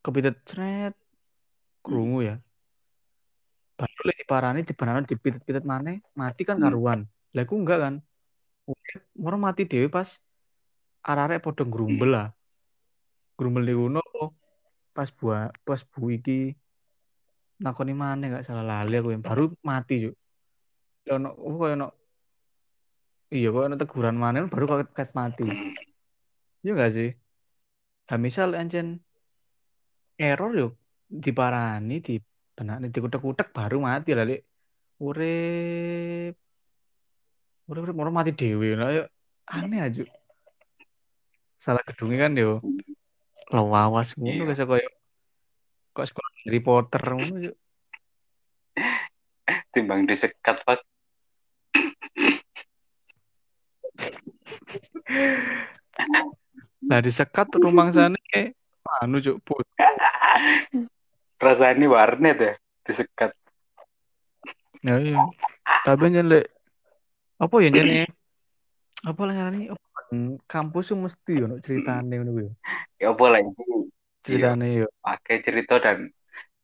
[0.00, 0.94] Kepitet cret
[1.82, 2.36] krungu ya.
[3.74, 6.70] Baru lek diparani dibanana dipitet-pitet maneh mati kan Hmm.
[6.70, 7.00] karuan.
[7.34, 7.94] Lah aku enggak kan?
[9.18, 10.08] Moro mati dhewe pas
[11.04, 12.28] arek-arek padha grumbel lah.
[13.34, 14.00] Grumbel di kuno
[14.94, 16.54] pas buah pas bu iki
[17.58, 20.06] nakoni maneh gak salah lali aku yang baru mati
[21.04, 21.88] ya ono oh, koyo ono
[23.34, 25.50] iya kok ono teguran maneh baru kok ket mati
[26.64, 27.12] iya gak sih?
[28.08, 29.04] Nah misal ancen
[30.16, 30.72] error yuk
[31.12, 32.16] diparani di
[32.56, 34.40] benakne dikutek-kutek baru mati lah lek
[35.04, 36.34] urip.
[37.68, 38.72] Urip urip moro mati dhewe.
[38.80, 39.04] Lah ya
[39.52, 40.02] aneh aja
[41.60, 42.64] salah gedungnya kan yo.
[43.52, 44.48] Lawas ngono Iya.
[44.48, 44.88] guys koyo
[45.94, 47.52] kok sekolah Harry Potter ngono yo
[49.70, 50.80] Timbang disekat pak.
[56.90, 58.52] lah disekat rumah sana kayak
[59.00, 59.66] anu cuk put
[61.44, 62.54] Rasanya warnet ya
[62.88, 63.32] disekat.
[64.84, 65.16] ya iya
[65.84, 66.44] tapi aja lek
[67.40, 68.04] apa ya jane
[69.10, 69.84] apa lah ngarani apa
[70.44, 72.48] kampus tuh mesti ono ceritane ngono kuwi
[73.00, 73.48] Ya apa lagi
[74.24, 76.08] ceritane yo pakai cerita dan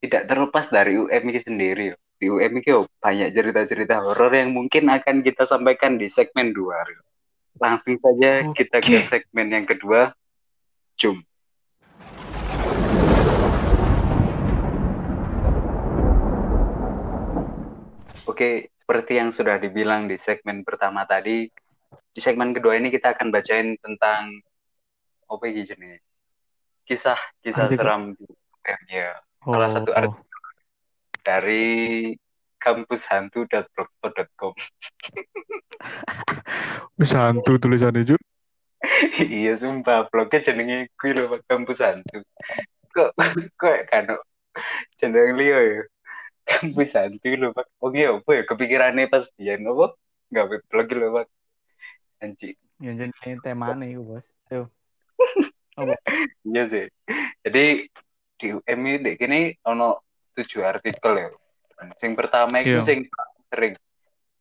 [0.01, 1.83] tidak terlepas dari UM ini sendiri.
[1.93, 1.97] yo.
[2.17, 6.57] Di UM ini yo, banyak cerita-cerita horor yang mungkin akan kita sampaikan di segmen 2.
[7.61, 10.17] Langsung saja kita ke segmen yang kedua.
[10.97, 11.21] Jum.
[18.25, 21.45] Oke, seperti yang sudah dibilang di segmen pertama tadi,
[22.11, 24.41] di segmen kedua ini kita akan bacain tentang
[25.31, 26.01] apa ini jenis
[26.83, 27.79] kisah kisah Artikel.
[27.87, 29.15] seram di UM ya.
[29.47, 30.39] Salah satu Oh, artikel
[31.23, 31.65] dari
[32.61, 34.53] kampushantu.blogspot.com.
[37.01, 38.21] wis hantu tulisannya cuk
[39.21, 42.25] iya sumpah blognya jenenge gue loh Pak, kampus hantu.
[42.91, 43.09] Kok
[43.61, 44.09] kok kan
[44.97, 45.81] jeneng liyo ya.
[46.45, 47.67] Kampus hantu loh Pak.
[47.77, 49.93] Oke apa ya kepikirannya pas dia apa?
[50.33, 51.27] Enggak blog loh Pak.
[52.21, 52.57] Anjing.
[52.81, 54.65] yang jadi temane iku bos ayo
[56.41, 56.85] Iya sih.
[57.45, 57.65] Jadi
[58.41, 60.01] di UM ini kini ono
[60.33, 61.29] tujuh artikel ya.
[61.97, 62.85] Sing pertama itu Iya.
[62.85, 62.99] sing
[63.47, 63.73] sering.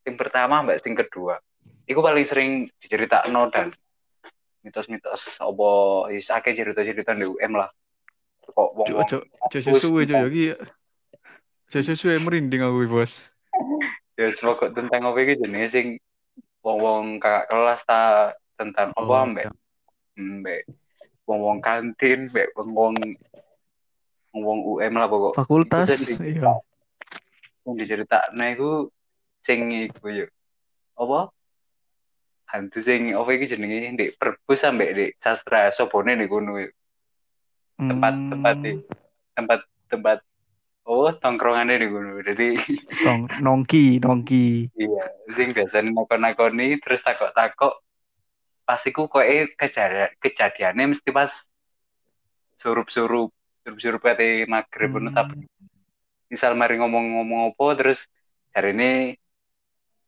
[0.03, 1.41] Sing pertama mbak sing kedua.
[1.85, 3.73] Iku paling sering diceritakno dan
[4.61, 5.69] mitos-mitos apa
[6.13, 7.69] is akeh cerita-cerita di UM lah.
[8.45, 10.45] Kok wong ojo ojo sesuwe cuk iki
[11.71, 13.25] ojo sesuwe merinding aku bos
[14.19, 15.87] ya pokok tentang apa iki jenenge sing
[16.61, 18.01] wong-wong kakak kelas ta
[18.59, 19.53] tentang apa Oh, mbak iya.
[20.19, 20.61] mbak
[21.31, 22.99] wong-wong kantin mbak wong-wong
[24.35, 25.35] wong UM lah pokok.
[25.39, 25.89] fakultas
[26.21, 26.59] iya
[27.79, 28.71] diceritakno iku
[29.43, 30.27] sing iku yo.
[30.99, 31.31] Apa?
[32.51, 36.71] Hantu sing apa iki jenenge ndek perpus sampe ndek sastra sobone ndek kono yo.
[37.81, 38.85] Tempat Hmm, tempat di-
[39.33, 40.19] tempat tempat
[40.85, 42.19] oh tongkrongannya di kono.
[42.21, 42.49] Jadi
[43.07, 47.81] tong nongki nongki iya sing biasanya nakon-nakoni terus takok-takok
[48.67, 51.33] pas iku koke kejadian kejadiannya mesti pas
[52.61, 53.31] surup-surup
[53.65, 55.43] surup-surup kate maghrib ngono tapi
[56.31, 58.07] misal mari ngomong-ngomong apa terus
[58.55, 58.91] hari ini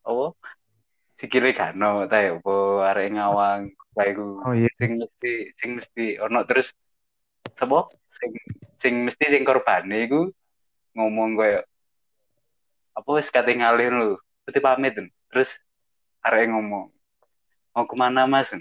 [0.06, 0.34] apa
[1.18, 2.54] sikile gano ta ya apa
[2.94, 3.60] arek ngawang
[3.94, 4.70] kayak iku oh iya.
[4.78, 6.72] sing mesti sing mesti ono terus
[7.58, 7.90] sapa?
[8.10, 8.30] Sing
[8.78, 10.30] sing mesti sing korbane iku
[10.96, 11.64] ngomong kayak
[12.92, 14.10] apa wis kate ngalih lho?
[14.46, 14.94] Putih pamit
[15.30, 15.50] terus
[16.22, 16.90] arek ngomong
[17.72, 18.52] mau ke mana mas?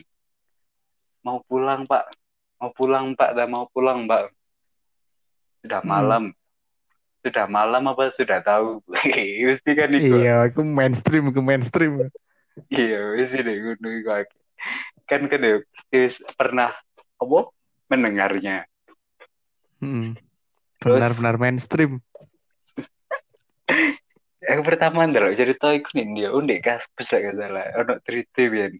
[1.21, 2.09] Mau pulang pak.
[2.57, 4.31] Mau pulang pak dah mau pulang mbak.
[5.61, 6.33] Sudah Hmm.
[7.21, 8.81] Sudah malam apa sudah tahu?
[9.47, 12.09] Mesti kan iku iya aku mainstream aku mainstream.
[12.67, 14.09] Iya wis deh ngono iku
[15.05, 15.61] kan kan ya
[16.35, 16.73] pernah
[17.21, 17.39] apa?
[17.91, 18.65] Mendengarnya.
[19.81, 20.17] Hmm.
[20.81, 22.01] Terus- benar-benar mainstream.
[24.41, 27.65] Yang pertama ndelok cerita iku nih dia unik kaspus lah gak salah.
[27.85, 28.73] Ono cerita biyen.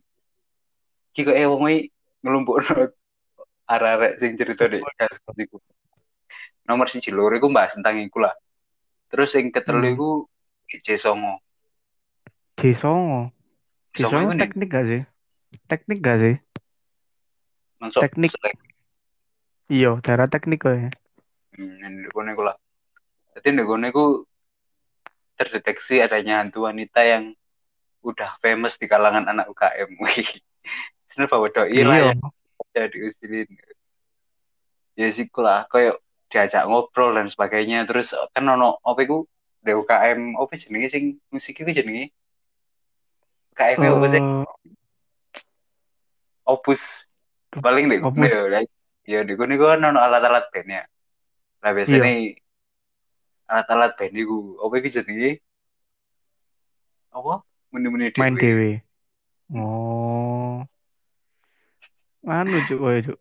[1.13, 1.80] Iki kok wong iki
[2.25, 2.89] ngelumpukno
[3.73, 5.62] arek-arek sing cerita dek kaspus iku
[6.65, 8.34] nomor siji loro iku bahas tentang iku lah
[9.12, 9.93] Terus yang ketelu Hmm.
[10.00, 10.10] iku
[10.71, 11.43] J Songo.
[12.56, 13.21] Songo.
[14.39, 15.02] Teknik gak sih?
[15.67, 16.36] Teknik gak sih?
[17.82, 18.32] masuk Teknik.
[19.67, 20.89] Iya, daerah teknik kok ya.
[21.58, 22.56] Hmm, iku lah.
[23.36, 24.06] Jadi di kono iku
[25.36, 27.34] terdeteksi adanya hantu wanita yang
[28.06, 29.97] udah famous di kalangan anak UKM.
[29.97, 30.30] Wih.
[31.12, 32.13] Sebenarnya bawa doi lah Iya.
[32.15, 32.30] ya
[32.71, 33.50] ya diusilin.
[34.95, 36.00] Ya sih lah, kayak
[36.32, 37.84] diajak ngobrol dan sebagainya.
[37.86, 39.28] Terus kan ono apa iku
[39.62, 42.10] di UKM apa jenenge sing musik iku jenenge?
[43.54, 43.78] UKM
[44.10, 44.17] sih?
[44.17, 44.46] Eh,
[46.48, 46.82] Opus
[47.52, 48.32] paling deh Opus.
[48.32, 48.63] ya,
[49.06, 50.88] ya di kono iku kan ono alat-alat bandnya.
[51.62, 52.34] Nah biasanya Iya.
[53.46, 55.32] alat-alat band iku apa iki jenenge?
[57.12, 57.44] Apa?
[57.72, 58.80] Muni-muni main dewe.
[59.52, 60.63] Oh.
[62.24, 63.20] Anu cuk, kowe cuk.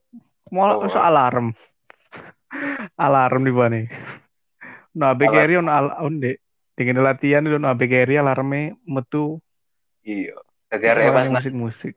[0.55, 0.87] Mau Oh.
[0.95, 1.55] alarm.
[2.97, 3.81] Alarm di bane.
[4.93, 5.35] No HP Alarm.
[5.35, 6.33] carry ono al onde.
[6.75, 9.39] Dengan latihan itu no HP carry alarmnya metu
[10.01, 10.35] Iya.
[10.71, 11.95] Arek pas nang musik-musik.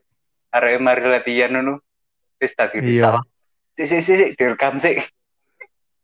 [0.50, 1.80] arek mari latihan ngono.
[2.36, 3.00] Wis tadi Iya.
[3.00, 3.24] salah.
[3.74, 5.02] Sik sik sik, direkam sik.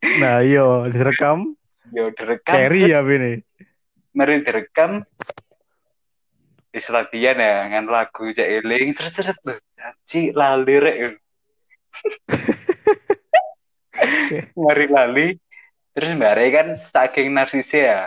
[0.01, 1.55] Nah, iya direkam
[1.93, 2.55] Yo direkam.
[2.57, 3.45] carry ya ini.
[4.11, 5.05] Mari direkam.
[6.71, 9.39] Wis latihan ya ngan lagu cek eling seret-seret.
[9.75, 10.97] Janji lali rek.
[14.57, 15.29] Mari lali.
[15.91, 18.01] Terus mbak Arek kan saking narsisnya ya.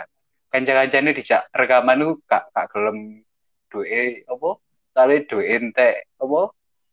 [0.48, 3.26] Kanca-kancane dijak rekaman ku gak gak gelem
[3.68, 4.50] duwe apa?
[4.94, 6.40] Kali duwe entek apa?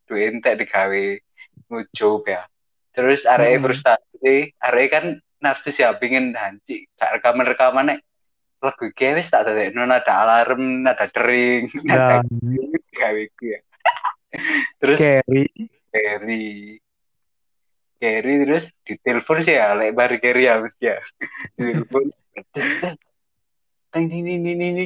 [0.10, 1.04] Duwe entek digawe
[1.70, 2.42] ngucup ya.
[2.92, 3.64] Terus arek Hmm.
[3.64, 5.06] frustasi, arek kan
[5.42, 8.00] narsis ya pingin hanci gak rekaman-rekaman nek
[8.62, 12.46] lagu wis tak dadekno nada alarm, nada dering, nada Dan
[12.94, 13.60] gawe ya.
[14.82, 15.50] Terus carry
[15.92, 16.78] Kerry
[18.02, 20.98] Kerry terus ditelepon sih ya lek bar Kerry ya mesti ya
[21.54, 22.10] ditelepon
[23.94, 24.86] teng ini ini ini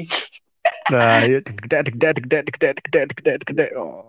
[0.86, 3.70] Nah, iya degdak degdak degdak degdak degdak degdak degdak.
[3.78, 4.02] Oh.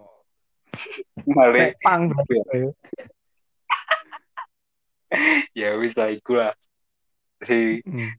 [1.28, 2.12] malah pang.
[2.52, 2.68] Iya.
[5.56, 6.52] ya wis lah iku lah
[7.40, 8.10] jadi Hmm.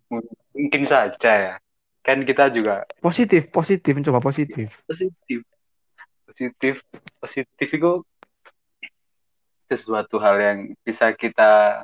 [0.53, 1.55] mungkin saja ya
[2.01, 4.69] kan kita juga Positif, positif, mencoba positif.
[4.87, 5.41] positif
[6.25, 6.75] positif
[7.19, 7.91] positif itu
[9.67, 11.83] sesuatu hal yang bisa kita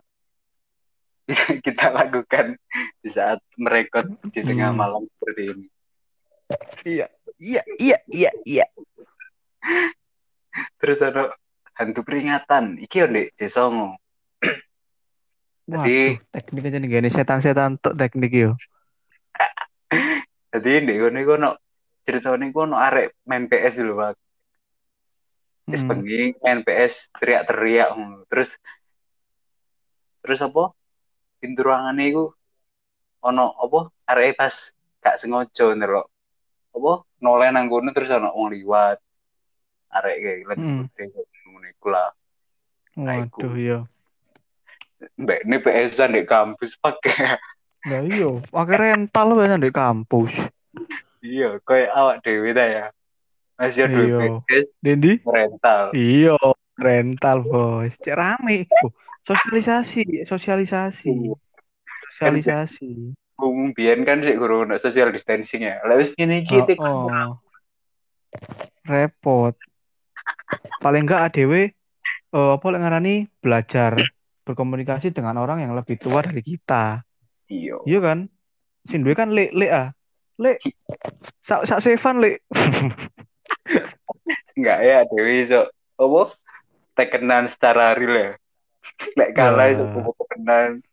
[1.23, 2.55] bisa kita lakukan
[2.99, 4.79] di saat merekod di tengah Hmm.
[4.79, 5.67] malam seperti ini
[6.83, 7.07] Iya,
[7.39, 8.65] iya, iya, iya, iya.
[10.77, 11.33] terus ada
[11.73, 13.95] hantu peringatan iki yo Ndek Jesongo
[15.71, 18.51] Jadi- teknik aja nih gini setan-setan tuh teknik yo.
[20.53, 21.49] jadi Ndek kono iku ono
[22.03, 24.13] ceritane iku ono arek main PS dulu Pak
[25.65, 25.89] Hmm.
[25.89, 28.27] bengi main PS teriak-teriak ngono.
[28.27, 28.59] terus
[30.19, 30.75] terus apa
[31.37, 32.25] pintu ruangannya iku
[33.21, 34.55] ono apa arek pas
[34.99, 36.07] gak sengaja ndelok
[36.73, 38.99] apa noleh nang kono terus ono wong liwat
[39.93, 40.83] arek kayak lagi Hmm.
[41.45, 42.09] ngono iku lah
[42.93, 43.79] Waduh, iya.
[45.15, 47.41] mbak ini PS-an di kampus pakai
[47.83, 50.31] Nah, iya, pakai rental biasanya di kampus.
[51.19, 52.85] iya kayak awak dewi ta ya
[53.59, 54.41] masih ada.
[54.49, 55.21] PS Dendi?
[55.23, 56.37] rental Iya,
[56.75, 57.93] rental bos.
[57.99, 58.65] Cek rame.
[58.83, 58.91] Oh,
[59.23, 61.35] sosialisasi, sosialisasi, Iya.
[62.11, 63.13] sosialisasi.
[63.33, 67.33] umum biyen kan sih guru untuk social distancing ya lah wis ngene iki Oh, oh.
[68.85, 69.57] Repot.
[70.79, 71.53] Paling enggak ADW
[72.33, 73.97] eh, apa lek ngarani belajar
[74.45, 77.01] berkomunikasi dengan orang yang lebih tua dari kita.
[77.49, 78.29] iya Iya kan?
[78.87, 79.87] Sing duwe kan lek lek ah.
[80.39, 80.61] Lek
[81.41, 82.45] sak sak sevan lek.
[84.53, 86.21] enggak ya dewi so apa
[86.93, 88.31] tekenan secara real ya
[89.15, 89.83] lek kalah iso
[90.19, 90.83] tekenan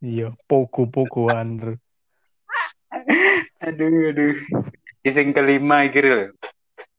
[0.00, 1.76] Iya, pogo-pogoan.
[3.60, 4.32] aduh aduh
[5.04, 6.32] Yang kelima iki lho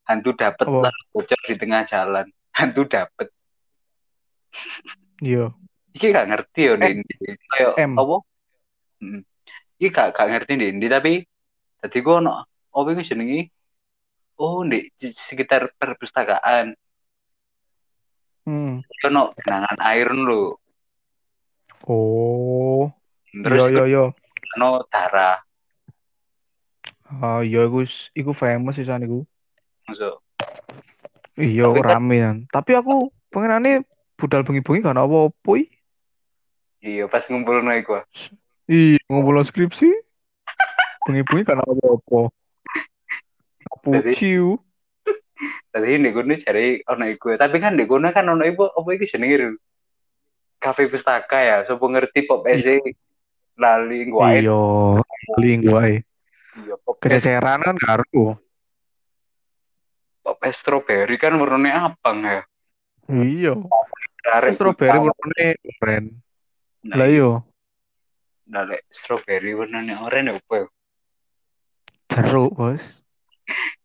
[0.05, 0.85] hantu dapet Apa?
[0.85, 3.33] lah bocor di tengah jalan hantu dapet
[5.17, 5.49] Iya.
[5.91, 6.81] iki gak ngerti ya M.
[6.81, 7.13] Dendi
[7.51, 7.91] kayak M.
[7.97, 8.15] apa
[9.01, 9.21] Hmm.
[9.75, 11.13] iki gak gak ngerti Dendi tapi
[11.77, 12.31] tadi gua ono
[12.69, 13.49] apa iki jenenge
[14.41, 16.73] oh di sekitar perpustakaan
[18.41, 18.81] Hmm.
[19.05, 20.57] ono genangan air lho
[21.85, 22.89] Oh.
[23.29, 24.03] terus Iya, iya, iya.
[24.57, 25.37] ono darah
[27.11, 27.83] Ah, iya iku
[28.13, 29.21] iku famous sih san iku.
[29.83, 30.23] masuk
[31.35, 32.37] Iya, kan- rame kan.
[32.47, 33.83] Tapi aku pengenane
[34.15, 35.67] budal bengi-bengi gak ono apa-apa i.
[36.81, 37.99] iya pas ngumpul no iku
[38.65, 39.91] Iya, ngobrol skripsi.
[41.05, 42.19] Bengi-bengi ono apa-apa.
[43.79, 44.59] Puciu.
[45.73, 49.09] tadi di kono cari ono iku tapi kan di kono kan ono iku apa iki
[49.09, 49.57] jenenge
[50.61, 52.77] kafe pustaka ya sopo ngerti pop ese
[53.57, 54.61] lali gua Iya,
[55.33, 56.05] paling gue.
[56.61, 58.37] Iya, pop es, Kececeran kan karo.
[60.21, 62.41] pop es strawberry kan warnanya abang ya.
[63.09, 63.57] Iya.
[64.21, 65.47] Arek Strawberry warnane
[65.81, 66.05] keren.
[66.85, 67.31] Nah, Lah iya,
[68.45, 70.67] nah, strawberry warnanya oranye apa ya?
[72.13, 72.83] jeruk, Bos.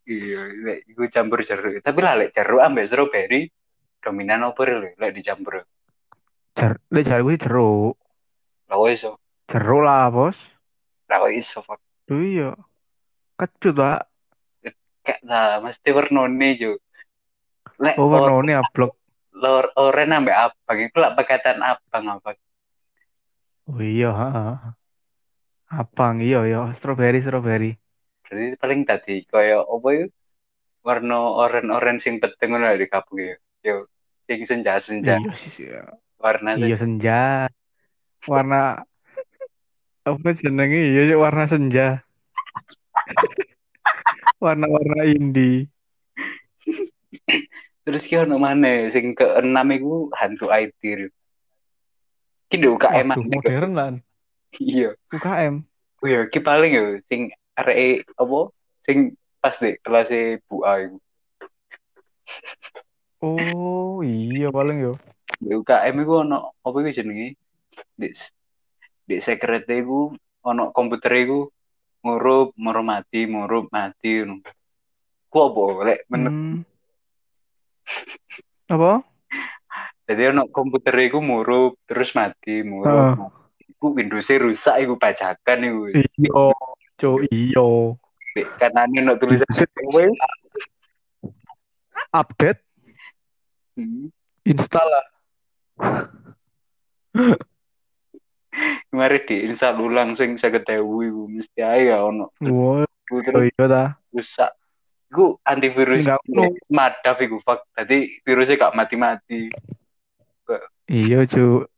[0.07, 1.83] Iya, lek iku campur jeruk.
[1.83, 3.51] Tapi lah lek jeruk ambek strawberry
[3.99, 5.67] dominan apa lho lek dicampur.
[6.55, 7.99] Jer, lek jar gue jeruk.
[8.71, 9.11] Lah kok iso.
[9.51, 10.39] Jeruk lah, Bos.
[11.11, 11.79] Lah kok iso Pak.
[12.07, 12.55] Iya.
[13.35, 14.01] Kecut, Pak.
[15.03, 16.71] Kayak lah mesti warnane jo.
[17.77, 18.95] Lek Oh, warnane ablek.
[19.37, 22.33] lor oranye ambek abang iku lah pekatan abang apa.
[23.69, 24.09] Oh iya.
[25.67, 26.71] Abang, iya, iya.
[26.73, 27.75] Strawberry, strawberry.
[28.27, 30.05] Berarti paling tadi kaya apa ya?
[30.83, 33.35] Warna oren-oren sing peteng ngono di kapuk ya.
[33.63, 33.87] Yo
[34.27, 35.81] sing senja-senja Iya iya.
[36.19, 37.47] warna Iya senja.
[38.27, 38.83] Warna
[40.11, 40.75] apa jenenge?
[40.91, 42.03] Iya iya, warna senja.
[44.43, 45.71] Warna-warna indie.
[47.87, 51.07] Terus ki ono maneh sing keenam iku hantu IT.
[52.51, 53.89] Ki UKM Waduh, modern lah.
[54.59, 54.91] Iya.
[55.15, 55.63] UKM.
[56.03, 58.39] Oh iya, ki paling ya sing arek apa
[58.85, 60.09] sing pas dek kelas
[60.45, 60.85] Bu A.
[63.17, 64.93] Oh iya paling yo.
[65.41, 67.33] Di UKM iku ono apa iku jenenge?
[67.97, 68.07] Di
[69.07, 70.13] di sekret iku
[70.45, 71.49] ono komputer iku
[72.05, 74.21] ngurup, murup mati, murup mati.
[75.27, 76.61] Ku apa lek menurut Hmm.
[78.67, 78.99] Apa?
[80.07, 83.15] Jadi ono komputer iku murup terus mati, murup.
[83.15, 83.71] mati.
[83.77, 85.81] Iku Windows rusak iku pajakan iku.
[86.19, 86.51] Iyo,
[86.97, 87.95] cuk, iyo.
[88.57, 89.45] Kanane ono tulisan
[89.89, 90.05] kowe.
[92.11, 92.61] Update,
[93.73, 94.09] Hmm.
[94.41, 95.05] install lah.
[98.89, 102.33] Mari diinstal ulang sing 50.000 iku mesti ae ya ono.
[102.41, 102.81] Oh
[103.21, 103.89] terus iya dah.
[104.09, 104.49] rusak.
[105.07, 106.43] Iku antivirus Enggak ono.
[106.67, 107.69] madaf iku fak.
[107.71, 109.53] Dadi virusnya gak mati-mati.
[110.87, 111.69] Iya, cuk.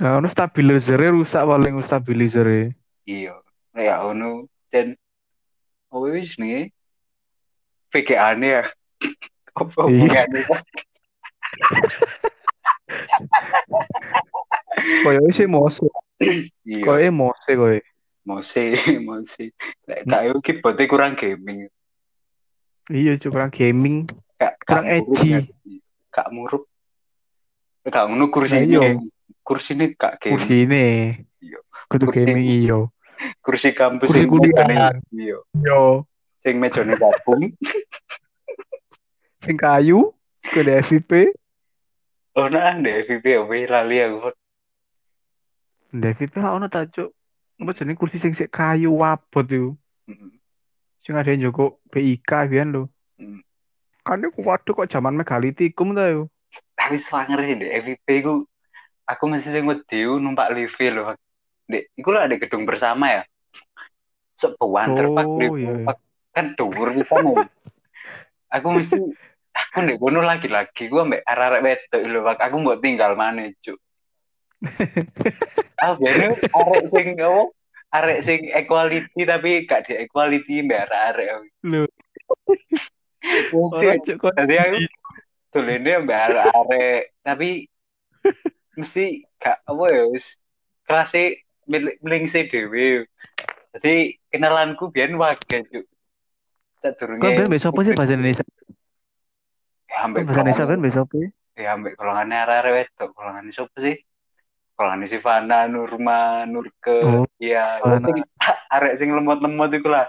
[0.00, 3.40] Nah, ono stabilizer rusak paling stabilizer Iya.
[3.74, 4.96] Ya ono dan
[5.90, 6.70] oh wis nih.
[7.90, 8.64] VGA ane ya.
[9.58, 10.26] Apa Iya.
[10.26, 10.42] hubungannya?
[15.04, 15.84] Koyo sih mose,
[16.64, 16.84] Iya.
[16.86, 17.80] koyo mose koyo.
[18.24, 18.62] Mose,
[19.06, 19.52] mose.
[19.88, 20.06] Lek
[20.44, 21.68] ki bote kurang gaming.
[22.90, 24.06] Iya, kurang gaming.
[24.40, 25.30] Gak Kurang edgy.
[25.36, 25.40] ya.
[26.10, 26.64] Gak murup.
[27.84, 28.96] Gak ngono iya.
[29.44, 30.38] Kursi ini gak gaming.
[30.38, 30.84] Kursi ini.
[31.42, 31.58] Iya.
[31.90, 32.94] Kudu gaming iyo.
[33.38, 35.38] Kursi kampus Kursi mejane- Iya.
[35.62, 36.04] Yo,
[36.42, 37.54] Sing mejane gabung.
[39.40, 40.12] sing kayu,
[40.42, 41.30] ke DVP.
[42.36, 43.66] Oh nah, FVP apa ya?
[43.68, 44.30] lali aku.
[45.90, 47.10] DVP lah ono ta, cuk.
[47.60, 49.76] Apa jenenge kursi sing sik kayu wabot yo.
[50.08, 50.32] Mm,
[51.04, 52.88] Sing ada yang joko PIK biyen lho.
[53.20, 53.40] mm.
[54.00, 56.32] Kan iku waduh kok zaman megalitikum ta yo.
[56.78, 58.48] Tapi swanger sih deh FVP ku.
[59.04, 61.12] Aku masih sing wedi numpak lift lho.
[61.70, 63.22] Dek, iku lah ada gedung bersama ya.
[64.34, 65.94] Sebuah terpak Oh, lift iya, iya.
[66.34, 67.46] kan dhuwur di sana.
[68.58, 68.98] Aku mesti
[69.54, 72.38] aku nek kono lagi-lagi gua ambek arek-arek wedok lho, Pak.
[72.42, 73.78] Aku mbok tinggal maneh, Cuk.
[75.80, 77.42] Ah, biar arek sing apa?
[77.88, 81.28] Arek sing equality tapi gak di equality mbak arek-arek.
[81.64, 81.88] Lho,
[83.54, 84.34] Mesti kok.
[84.36, 84.76] Jadi aku
[85.54, 87.70] dolene mbak arek-arek tapi
[88.76, 90.36] mesti gak apa ya wis
[90.84, 91.36] kelasnya
[92.02, 93.06] melingse dhewe.
[93.70, 95.86] Jadi kenalanku biyen wage cuk.
[96.80, 98.44] Tak Kok ben besok sih bahasa Indonesia?
[99.84, 101.18] Ya, ambek Bahasa Indonesia kan besok apa?
[101.60, 103.96] Ya ambek golongannya arek-arek wedok, golongannya siapa sih?
[104.80, 108.16] Si Fana, Nurma, Nurke, Oh, ya, sing
[108.80, 110.08] arek sing lemot-lemot iku lah.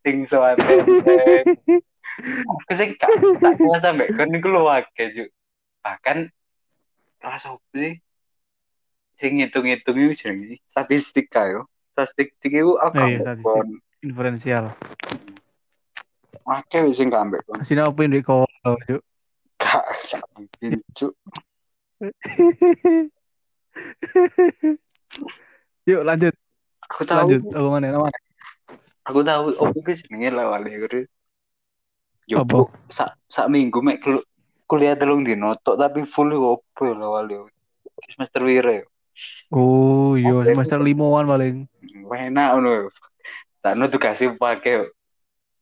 [0.00, 0.64] Sing soate.
[2.22, 2.92] Aku gak
[3.40, 5.28] tak kuasa sampe kon iku lho akeh juk.
[5.80, 6.28] Bahkan
[7.24, 7.96] apa sih?
[9.20, 11.66] Sing ngitung-ngitung iku jenenge statistika yo.
[11.92, 13.44] Statistik iku aku Oh, iya, statistik.
[13.44, 13.68] kon.
[14.02, 14.64] Inferensial.
[16.42, 17.60] Akeh wis sing ambek kon.
[17.60, 19.02] Apa yang di kau, cuk?
[19.62, 21.12] Gak gak mungkin juk.
[25.82, 26.34] Yuk lanjut,
[26.90, 27.40] Aku tahu lanjut.
[27.54, 27.86] Apa mana?
[27.94, 28.18] Mana?
[29.02, 31.02] aku tahu opo ki jenenge lawale kuwi.
[32.30, 32.70] Yo Apa?
[32.94, 33.98] sak sak minggu mek
[34.70, 37.50] kuliah telung dino tok tapi full opo ya lawale.
[38.14, 38.86] Semester wire yo.
[39.52, 40.52] Oh iya, Oke.
[40.52, 41.68] semester limoan paling.
[42.08, 42.88] Enak ngono.
[43.60, 44.84] Sakno tugasnya pake yo.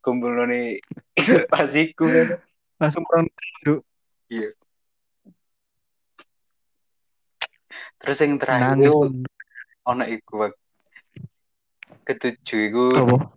[0.01, 0.81] Kumpul nih
[1.53, 2.07] pasiku.
[2.81, 3.29] Langsung perang
[8.01, 8.97] Terus yang terakhir nangis.
[9.85, 10.49] ono iku
[12.07, 13.29] ketujuh itu Apa?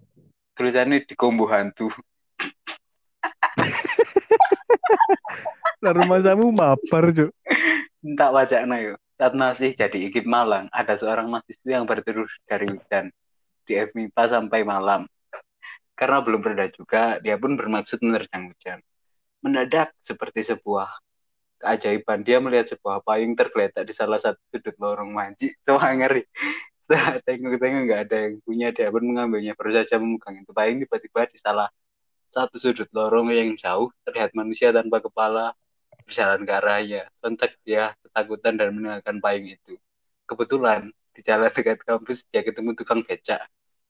[0.55, 1.91] tulisannya di kombo hantu.
[5.83, 7.35] Lah rumah kamu mabar, Cuk.
[8.15, 8.95] Tak wajahnya yo.
[9.13, 13.13] Saat masih jadi ikip Malang, ada seorang mahasiswa yang berterus dari hujan
[13.63, 15.05] di FMIPA sampai malam.
[15.93, 18.79] Karena belum reda juga, dia pun bermaksud menerjang hujan.
[19.45, 20.89] Mendadak seperti sebuah
[21.61, 25.53] keajaiban, dia melihat sebuah payung tergeletak di salah satu sudut lorong manji.
[25.69, 26.25] Wah ngeri.
[27.23, 29.53] Tengok-tengok nggak ada yang punya, dia pun mengambilnya.
[29.53, 31.69] Baru saja memegang itu payung, tiba-tiba di salah
[32.33, 35.53] satu sudut lorong yang jauh, terlihat manusia tanpa kepala
[36.05, 37.01] berjalan ke arahnya.
[37.19, 39.73] Sontak dia ketakutan dan meninggalkan payung itu.
[40.29, 43.45] Kebetulan di jalan dekat kampus dia ketemu tukang becak.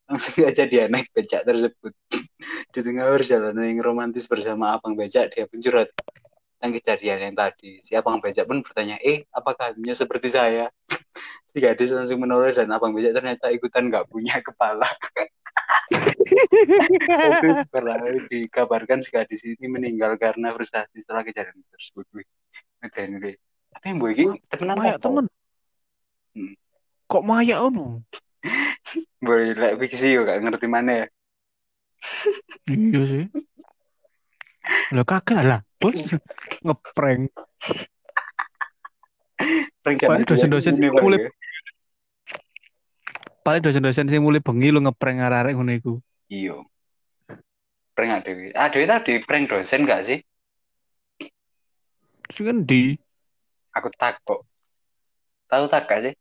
[0.08, 1.94] Langsung aja dia naik becak tersebut.
[2.74, 5.90] di tengah perjalanan yang romantis bersama abang becak, dia pun curhat
[6.60, 7.80] tentang kejadian yang tadi.
[7.84, 10.72] Si abang becak pun bertanya, eh apakah hanya seperti saya?
[11.54, 14.88] si gadis langsung menoleh dan abang becak ternyata ikutan nggak punya kepala.
[17.38, 17.98] itu pernah
[18.32, 22.06] dikabarkan si gadis ini meninggal karena frustasi setelah kejadian tersebut.
[22.84, 23.36] Ngeden wih.
[23.74, 25.04] Tapi yang ini temenan Mayak apa?
[25.04, 25.26] temen.
[26.34, 26.54] Hmm.
[27.10, 27.86] Kok mayak ono?
[29.26, 31.08] Boleh lek fiksi yo gak ngerti mana ya.
[32.68, 33.26] Iya sih.
[34.96, 35.60] Lah kagak lah.
[35.80, 35.96] Bos
[36.64, 37.32] ngeprank.
[39.84, 41.32] Paling dosen-dosen ini mulai-
[43.44, 45.94] Paling dosen-dosen sing mulai bengi lo ngeprank arek-arek ngono iku.
[46.34, 46.58] Iya.
[47.94, 48.50] Prank gak Dewi.
[48.58, 50.18] Ah, Dewi tadi prank dosen gak sih?
[52.34, 52.98] Sing endi?
[53.78, 54.42] Aku takut.
[55.46, 56.14] Tahu tak gak sih?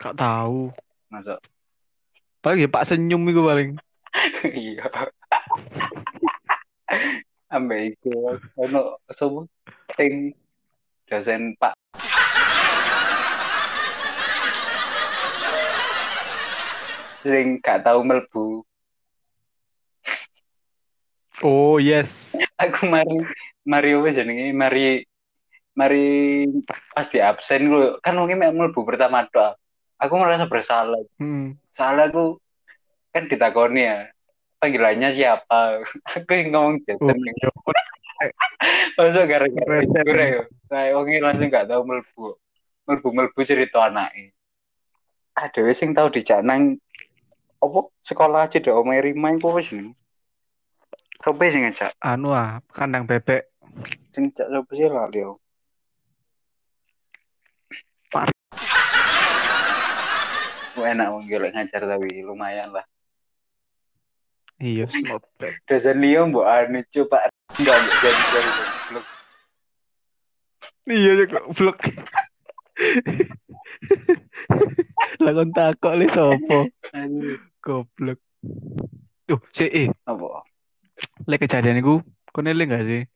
[0.00, 0.72] Gak tahu.
[1.12, 1.36] Masuk.
[2.40, 3.76] Paling ya Pak senyum iku paling.
[4.56, 4.88] iya.
[7.52, 9.44] Ambek iku ono sopo
[9.92, 10.32] sing
[11.04, 11.73] dosen Pak
[17.24, 18.62] sing gak tahu melbu.
[21.42, 22.36] Oh, yes.
[22.62, 23.26] Aku mari
[23.66, 24.54] mari apa jenenge?
[24.54, 25.02] Mari
[25.74, 26.06] mari
[26.94, 29.58] pas di absen gue kan mungkin melbu pertama doa.
[29.98, 31.00] Aku merasa bersalah.
[31.18, 31.58] Hmm.
[31.74, 32.38] Soalnya aku
[33.10, 34.06] kan ditakoni ya.
[34.62, 35.82] Panggilannya siapa?
[36.14, 37.18] Aku yang ngomong Oh, Jason.
[37.20, 37.48] iya.
[39.28, 39.84] Gara-gara Keren.
[39.84, 40.42] itu ya.
[40.70, 42.26] Kayak wong iki langsung gak tahu melbu.
[42.88, 44.32] Melbu-melbu cerita anake.
[45.34, 46.78] Ah dhewe sing tau dijak nang
[47.64, 49.96] apa sekolah aja deh Rima iku wis jenenge.
[51.24, 51.96] Sopo sing ngajak?
[52.04, 53.48] Anu ah, kandang bebek.
[54.12, 55.36] Sing ngajak sopo sih lali aku.
[58.12, 58.28] Pak.
[60.84, 62.84] Enak wong iki lek ngajar tapi lumayan lah.
[64.60, 65.56] Iya, not bad.
[65.66, 67.26] Dosen Leo mbok anu coba
[67.58, 69.06] enggak mbok jadi jadi goblok.
[70.84, 71.78] Iya, kok vlog.
[75.24, 76.58] Lah kon takok le sopo?
[77.64, 78.20] Goblok.
[79.24, 80.44] Duh, si eh, apa?
[81.24, 83.08] lek kejadian iku kon eling gak sih?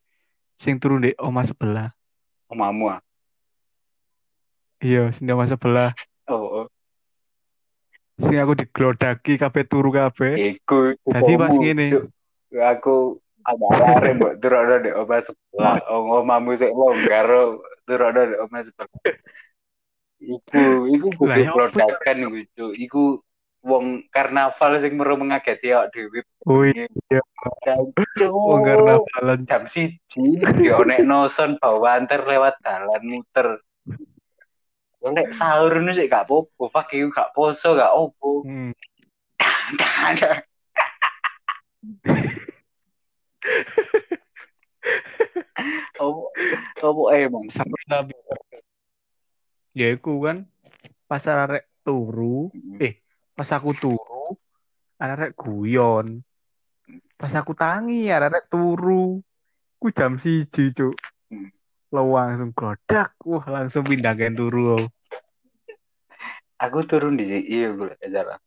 [0.57, 1.93] Sing turun di oma sebelah.
[2.49, 3.01] Omamu ah.
[4.81, 5.93] Iya, sing di oma sebelah.
[6.33, 6.67] Oh, oh.
[8.19, 10.57] Sing aku diglodaki kabeh turu kabeh.
[10.57, 12.09] Iku Jadi pas ngene.
[12.73, 15.77] Aku agak lari mbok turokno di omah sebelah.
[15.93, 17.29] Oh, omamu sik longgar
[17.85, 18.91] turokno di omah sebelah.
[20.19, 21.71] Iku, iku kudu ya apa?
[21.71, 22.67] produkan iku.
[22.75, 23.03] Iku
[23.63, 26.21] wong karnaval sing meru mengageti awak dhewe.
[26.47, 26.87] Oh iya,
[27.65, 28.31] Cuk.
[28.31, 29.41] wong karnavalan.
[29.45, 33.59] jam siji dionekno son bawa antar lewat dalan muter.
[34.99, 38.43] Lek sahur nu sik gak popo, you gak poso gak opo.
[38.43, 38.75] Hmm.
[46.03, 46.31] Opo
[46.83, 48.15] opo emang Seru tapi.
[49.79, 50.51] Ya iku kan
[51.07, 52.51] pas arek turu,
[52.83, 52.99] eh
[53.39, 54.35] pas aku turu,
[54.99, 56.27] arek guyon.
[57.15, 59.23] Pas aku tangi arek turu.
[59.79, 60.99] Ku jam siji, Cuk.
[61.95, 64.91] Lo langsung godak, wah langsung pindah ke turu.
[66.59, 68.43] Aku turun di sini, iya gue jalan.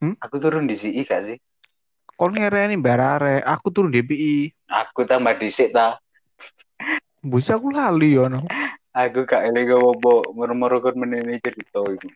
[0.00, 0.16] Hmm?
[0.24, 1.36] Aku turun di sini gak sih?
[2.16, 4.36] Kon ngereni mbak arek, aku turun di PI.
[4.72, 6.00] Aku tambah dhisik ta.
[7.20, 8.48] Bisa aku lali ya no.
[8.96, 12.08] Aku gak eling apa moro-moro kon menene cerita iku.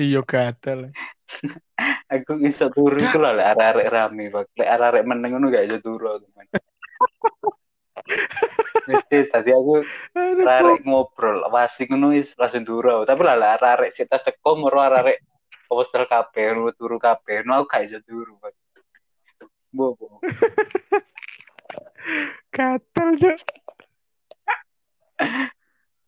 [0.00, 0.96] Iya gatel.
[2.08, 4.56] Aku iso turun iku lah lek arek-arek rame, Pak.
[4.56, 6.16] Lek arek-arek meneng ngono gak iso turu.
[8.88, 9.84] Mesti tadi aku
[10.16, 13.04] arek ngobrol, wasi ngono wis langsung turu.
[13.04, 15.20] Tapi lah lek arek sik tas teko moro arek
[15.68, 17.44] hostel kabeh, turu kabeh.
[17.44, 18.56] Aku gak iso turu, Pak.
[19.70, 20.18] Bo, bo.
[22.56, 23.38] gatel Cuk.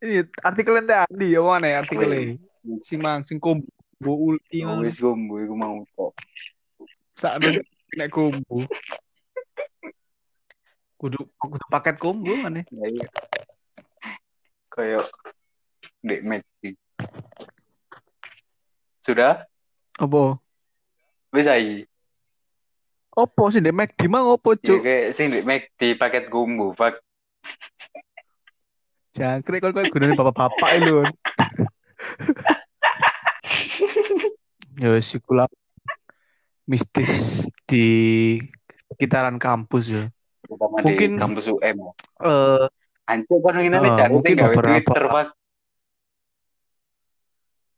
[0.03, 2.41] Ini artikel ente Andi ya mana ya artikelnya?
[2.83, 3.39] Sing mang sing
[4.03, 4.83] Gumbu ulti man.
[4.83, 6.11] wis gombo iku mau kok.
[7.15, 7.55] Sakno
[7.99, 8.67] nek gumbu.
[10.99, 12.67] Kudu kudu paket combo mana?
[12.75, 13.07] Ya iya.
[14.75, 15.07] Kayak
[16.03, 16.75] Dek McD.
[19.07, 19.47] Sudah?
[20.03, 20.43] Apa?
[21.31, 21.87] Wis ae.
[23.15, 24.83] Opo sih Dek McD mang opo Ya cuk?
[24.83, 26.99] kayak sing Dek McD paket gombo, Pak.
[29.15, 31.07] Jangkrik kok kok gunane bapak-bapak itu.
[34.79, 35.49] Ya wis iku lah.
[36.63, 38.39] mistis di
[38.89, 40.05] sekitaran kampus ya.
[40.41, 41.77] Terutama Mungkin- di kampus UM.
[42.23, 42.65] Eh
[43.03, 45.27] Anjir kan ngene Ah, cari mungkin beberapa- Twitter, Pak.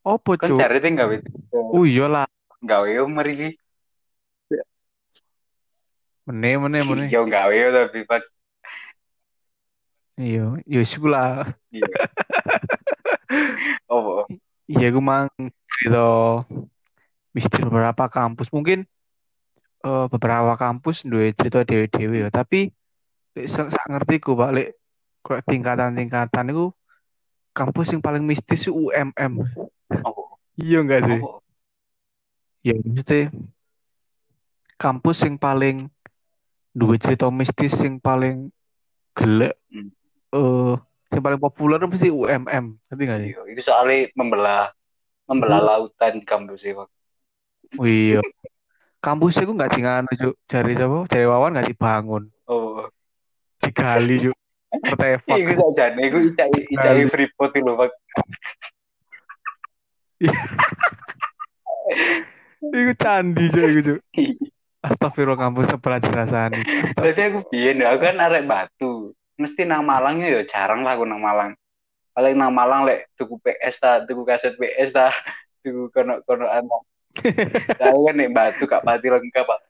[0.05, 0.59] opo Kan cuk?
[0.61, 1.32] cari tinggal Twitter.
[1.72, 2.28] Oh iya lah.
[2.61, 3.57] Gawe yo mriki.
[6.24, 7.05] Mene mene mene.
[7.09, 8.22] Yo gawe yo tapi Pak.
[10.14, 11.49] Iya, ya wis iku lah.
[11.72, 11.88] Iya.
[13.88, 14.22] Oh,
[14.64, 15.26] Iya, gue mang
[15.66, 16.45] cerita
[17.35, 18.49] mistis beberapa kampus.
[18.55, 18.87] Mungkin
[19.85, 22.70] eh, beberapa kampus duwe cerita dewe-dewe ya, tapi
[23.35, 24.78] lek sak ngerti ku Pak, lek
[25.20, 26.70] kok tingkatan-tingkatan itu
[27.51, 29.43] kampus yang paling mistis UMM.
[30.07, 31.18] oh, Iya enggak sih?
[31.18, 31.43] oh.
[32.64, 33.28] Ya maksudnya
[34.80, 35.91] kampus yang paling
[36.74, 38.51] duwe cerita mistis yang paling
[39.14, 39.91] gelek Hmm.
[40.35, 40.74] eh
[41.14, 42.74] yang paling populer pasti UMM.
[42.91, 43.30] Ngerti enggak sih?
[43.35, 44.70] Iya, itu soalnya membelah
[45.26, 45.68] membelah Hmm.
[45.70, 46.89] lautan kampus Pak.
[47.79, 48.21] Oh iya.
[49.05, 50.35] Kampusnya gue nggak dengan Cuk.
[50.49, 51.05] Dari siapa?
[51.09, 52.25] Dari Wawan nggak dibangun.
[52.49, 52.89] Oh.
[53.61, 54.37] Digali, Cuk.
[54.75, 55.39] Artefak.
[55.45, 57.91] Iku tak jane iku icai icai Freeport itu Pak.
[62.81, 63.69] Iku candi, Cuk.
[63.69, 64.01] Iku, Cuk.
[64.85, 66.61] Astagfirullah kampus sebelah dirasani.
[66.93, 69.17] Berarti aku biyen ya, aku kan arek Batu.
[69.41, 71.57] Mesti nang Malang ya jarang lah aku nang Malang.
[72.12, 75.09] Paling nang Malang lek tuku PS ta, tuku kaset PS ta,
[75.65, 76.85] tuku kono-kono anak.
[77.79, 79.61] Kan nek Batu gak pati lengkap, Pak.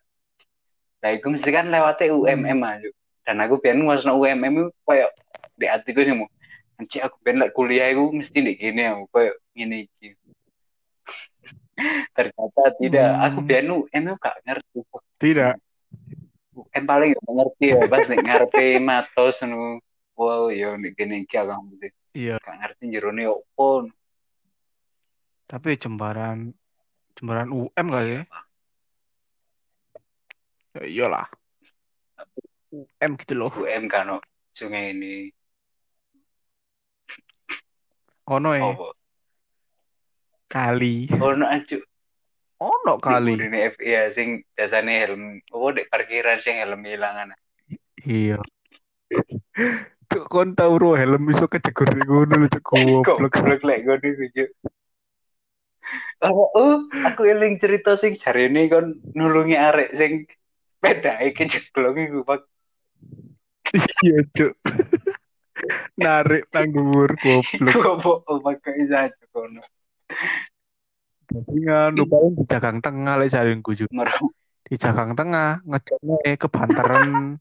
[1.05, 2.89] Nah, iku mesti kan lewatnya UMM aja.
[3.25, 5.09] Dan aku biyen masuk UMM itu koyo
[5.57, 6.29] di hatiku sih mau.
[6.81, 10.17] Anci aku lek kuliah iku mesti nek gini aku koyo ngene iki.
[12.17, 13.11] Ternyata tidak.
[13.13, 13.25] Hmm.
[13.29, 14.79] Aku biyen UM itu gak ngerti.
[15.21, 15.55] Tidak.
[16.73, 19.83] Em paling gak ngerti ya pas nek ngarepe matos nu
[20.15, 22.39] wow yo nek kene iki akang putih Iya.
[22.39, 23.91] gak ngerti jerone opo
[25.51, 26.55] Tapi jembaran
[27.15, 28.25] jembaran UM kali ya.
[30.75, 31.27] Ya iyalah.
[32.75, 33.53] UM gitu loh.
[33.55, 34.19] UM kan no
[34.51, 35.31] sungai ini
[38.27, 38.65] Ono ya.
[38.73, 38.97] opo
[40.49, 41.11] Kali.
[41.13, 41.77] ono aja
[42.63, 43.35] Ono kali.
[43.37, 47.35] ini FIA sing biasane helm opo dek parkiran sing helm hilangan
[48.05, 48.37] Iya.
[50.11, 53.33] Cuk kon tau ro helm iso kejegur ngono lho cuk goblok.
[53.35, 54.51] goblok lek ngono iku Cuk.
[56.23, 60.13] Oh, oh, aku eling cerita sing jarene kon nulungi arek sing
[60.79, 62.41] pedake kejeblok iku Pak.
[64.05, 64.53] Iya cuk.
[65.99, 67.75] Narik tanggur goblok.
[67.75, 69.63] Goblok oh pakai saja kono.
[71.25, 73.91] Tapi nganu paling di jagang tengah lek cuk.
[73.91, 74.25] Merem
[74.65, 77.41] Di jagang tengah ngejone kebanteran.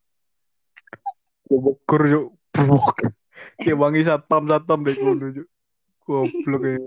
[1.46, 2.28] Goblok cuk.
[2.54, 2.98] Buak.
[3.60, 5.48] Kayak wangi satpam satpam deh ngono cuk.
[6.08, 6.80] Goblok ya.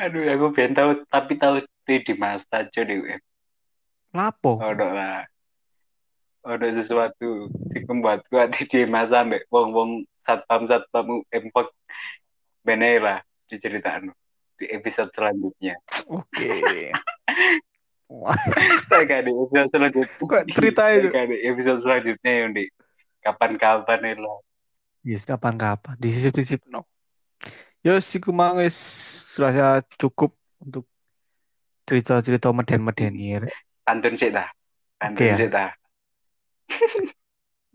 [0.00, 3.20] Aduh, aku pengen tahu, tapi tahu di di masa di UM.
[4.12, 4.60] Lapo?
[4.60, 5.24] Ono lah.
[6.42, 11.68] Ono sesuatu sing membuatku hati di masa ambek wong-wong satpam satpam pak
[12.66, 14.10] bene lah diceritakan
[14.58, 15.74] di episode selanjutnya.
[16.10, 16.50] Oke.
[18.12, 18.36] Wah,
[18.92, 20.20] Saya gak di episode selanjutnya.
[20.20, 20.42] kok
[20.76, 21.10] Saya cuk.
[21.10, 22.64] gak di episode selanjutnya yang di
[23.24, 24.38] kapan-kapan nih lah.
[25.02, 25.96] Yes, kapan-kapan.
[25.98, 26.86] Disisip-sisip no.
[27.82, 28.78] Yo si kumang wis
[29.42, 30.30] rasa cukup
[30.62, 30.86] untuk
[31.82, 33.50] cerita-cerita meden-meden ini.
[33.82, 34.46] Pantun sih dah.
[35.02, 35.36] Pantun Oke ya.
[35.36, 35.70] sih dah.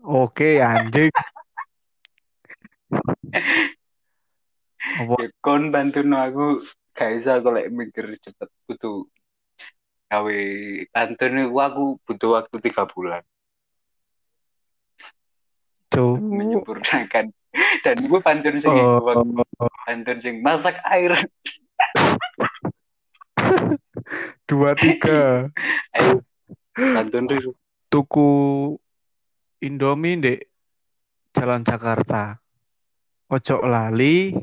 [0.00, 1.12] Oke, anjing.
[4.96, 5.14] Apa?
[5.20, 6.64] Ya, kon bantu aku
[6.96, 9.04] gak bisa aku lek mikir cepet kudu
[10.08, 10.40] gawe
[10.90, 13.22] pantun itu aku butuh waktu tiga bulan
[15.92, 16.16] Cuk.
[16.16, 17.36] menyempurnakan
[17.84, 19.02] dan gue pantun sing Oh,
[19.86, 21.14] pantun sing masak air
[24.50, 25.50] dua tiga
[25.94, 26.22] ayo
[26.74, 27.50] pantun itu
[27.88, 28.30] tuku
[29.58, 30.40] Indomie dek
[31.34, 32.38] Jalan Jakarta.
[33.28, 34.34] Ojo lali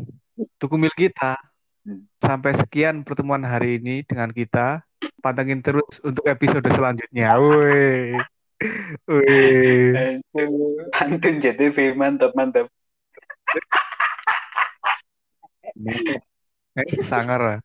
[0.59, 1.39] tuku mil kita.
[1.85, 2.07] Hmm.
[2.19, 4.83] Sampai sekian pertemuan hari ini dengan kita.
[5.23, 7.35] Pantengin terus untuk episode selanjutnya.
[7.39, 8.15] Woi.
[10.95, 12.71] Pantun JTV mantap mantap
[17.01, 17.61] sangar.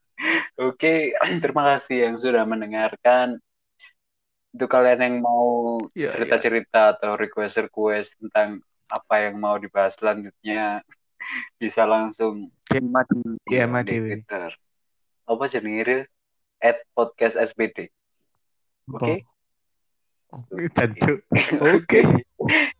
[0.61, 3.41] Oke, terima kasih yang sudah mendengarkan.
[4.51, 6.13] Untuk kalian yang mau Iya, iya.
[6.19, 8.59] cerita-cerita atau request-request tentang
[8.91, 10.83] apa yang mau dibahas selanjutnya,
[11.63, 13.17] bisa langsung DM di
[13.47, 14.09] DM di Dewi.
[14.21, 14.51] Twitter.
[15.31, 16.11] Apa jenenge?
[16.61, 17.89] At podcast SBD.
[18.91, 19.25] Oke.
[20.77, 21.25] Jancuk.
[21.63, 22.01] Oke.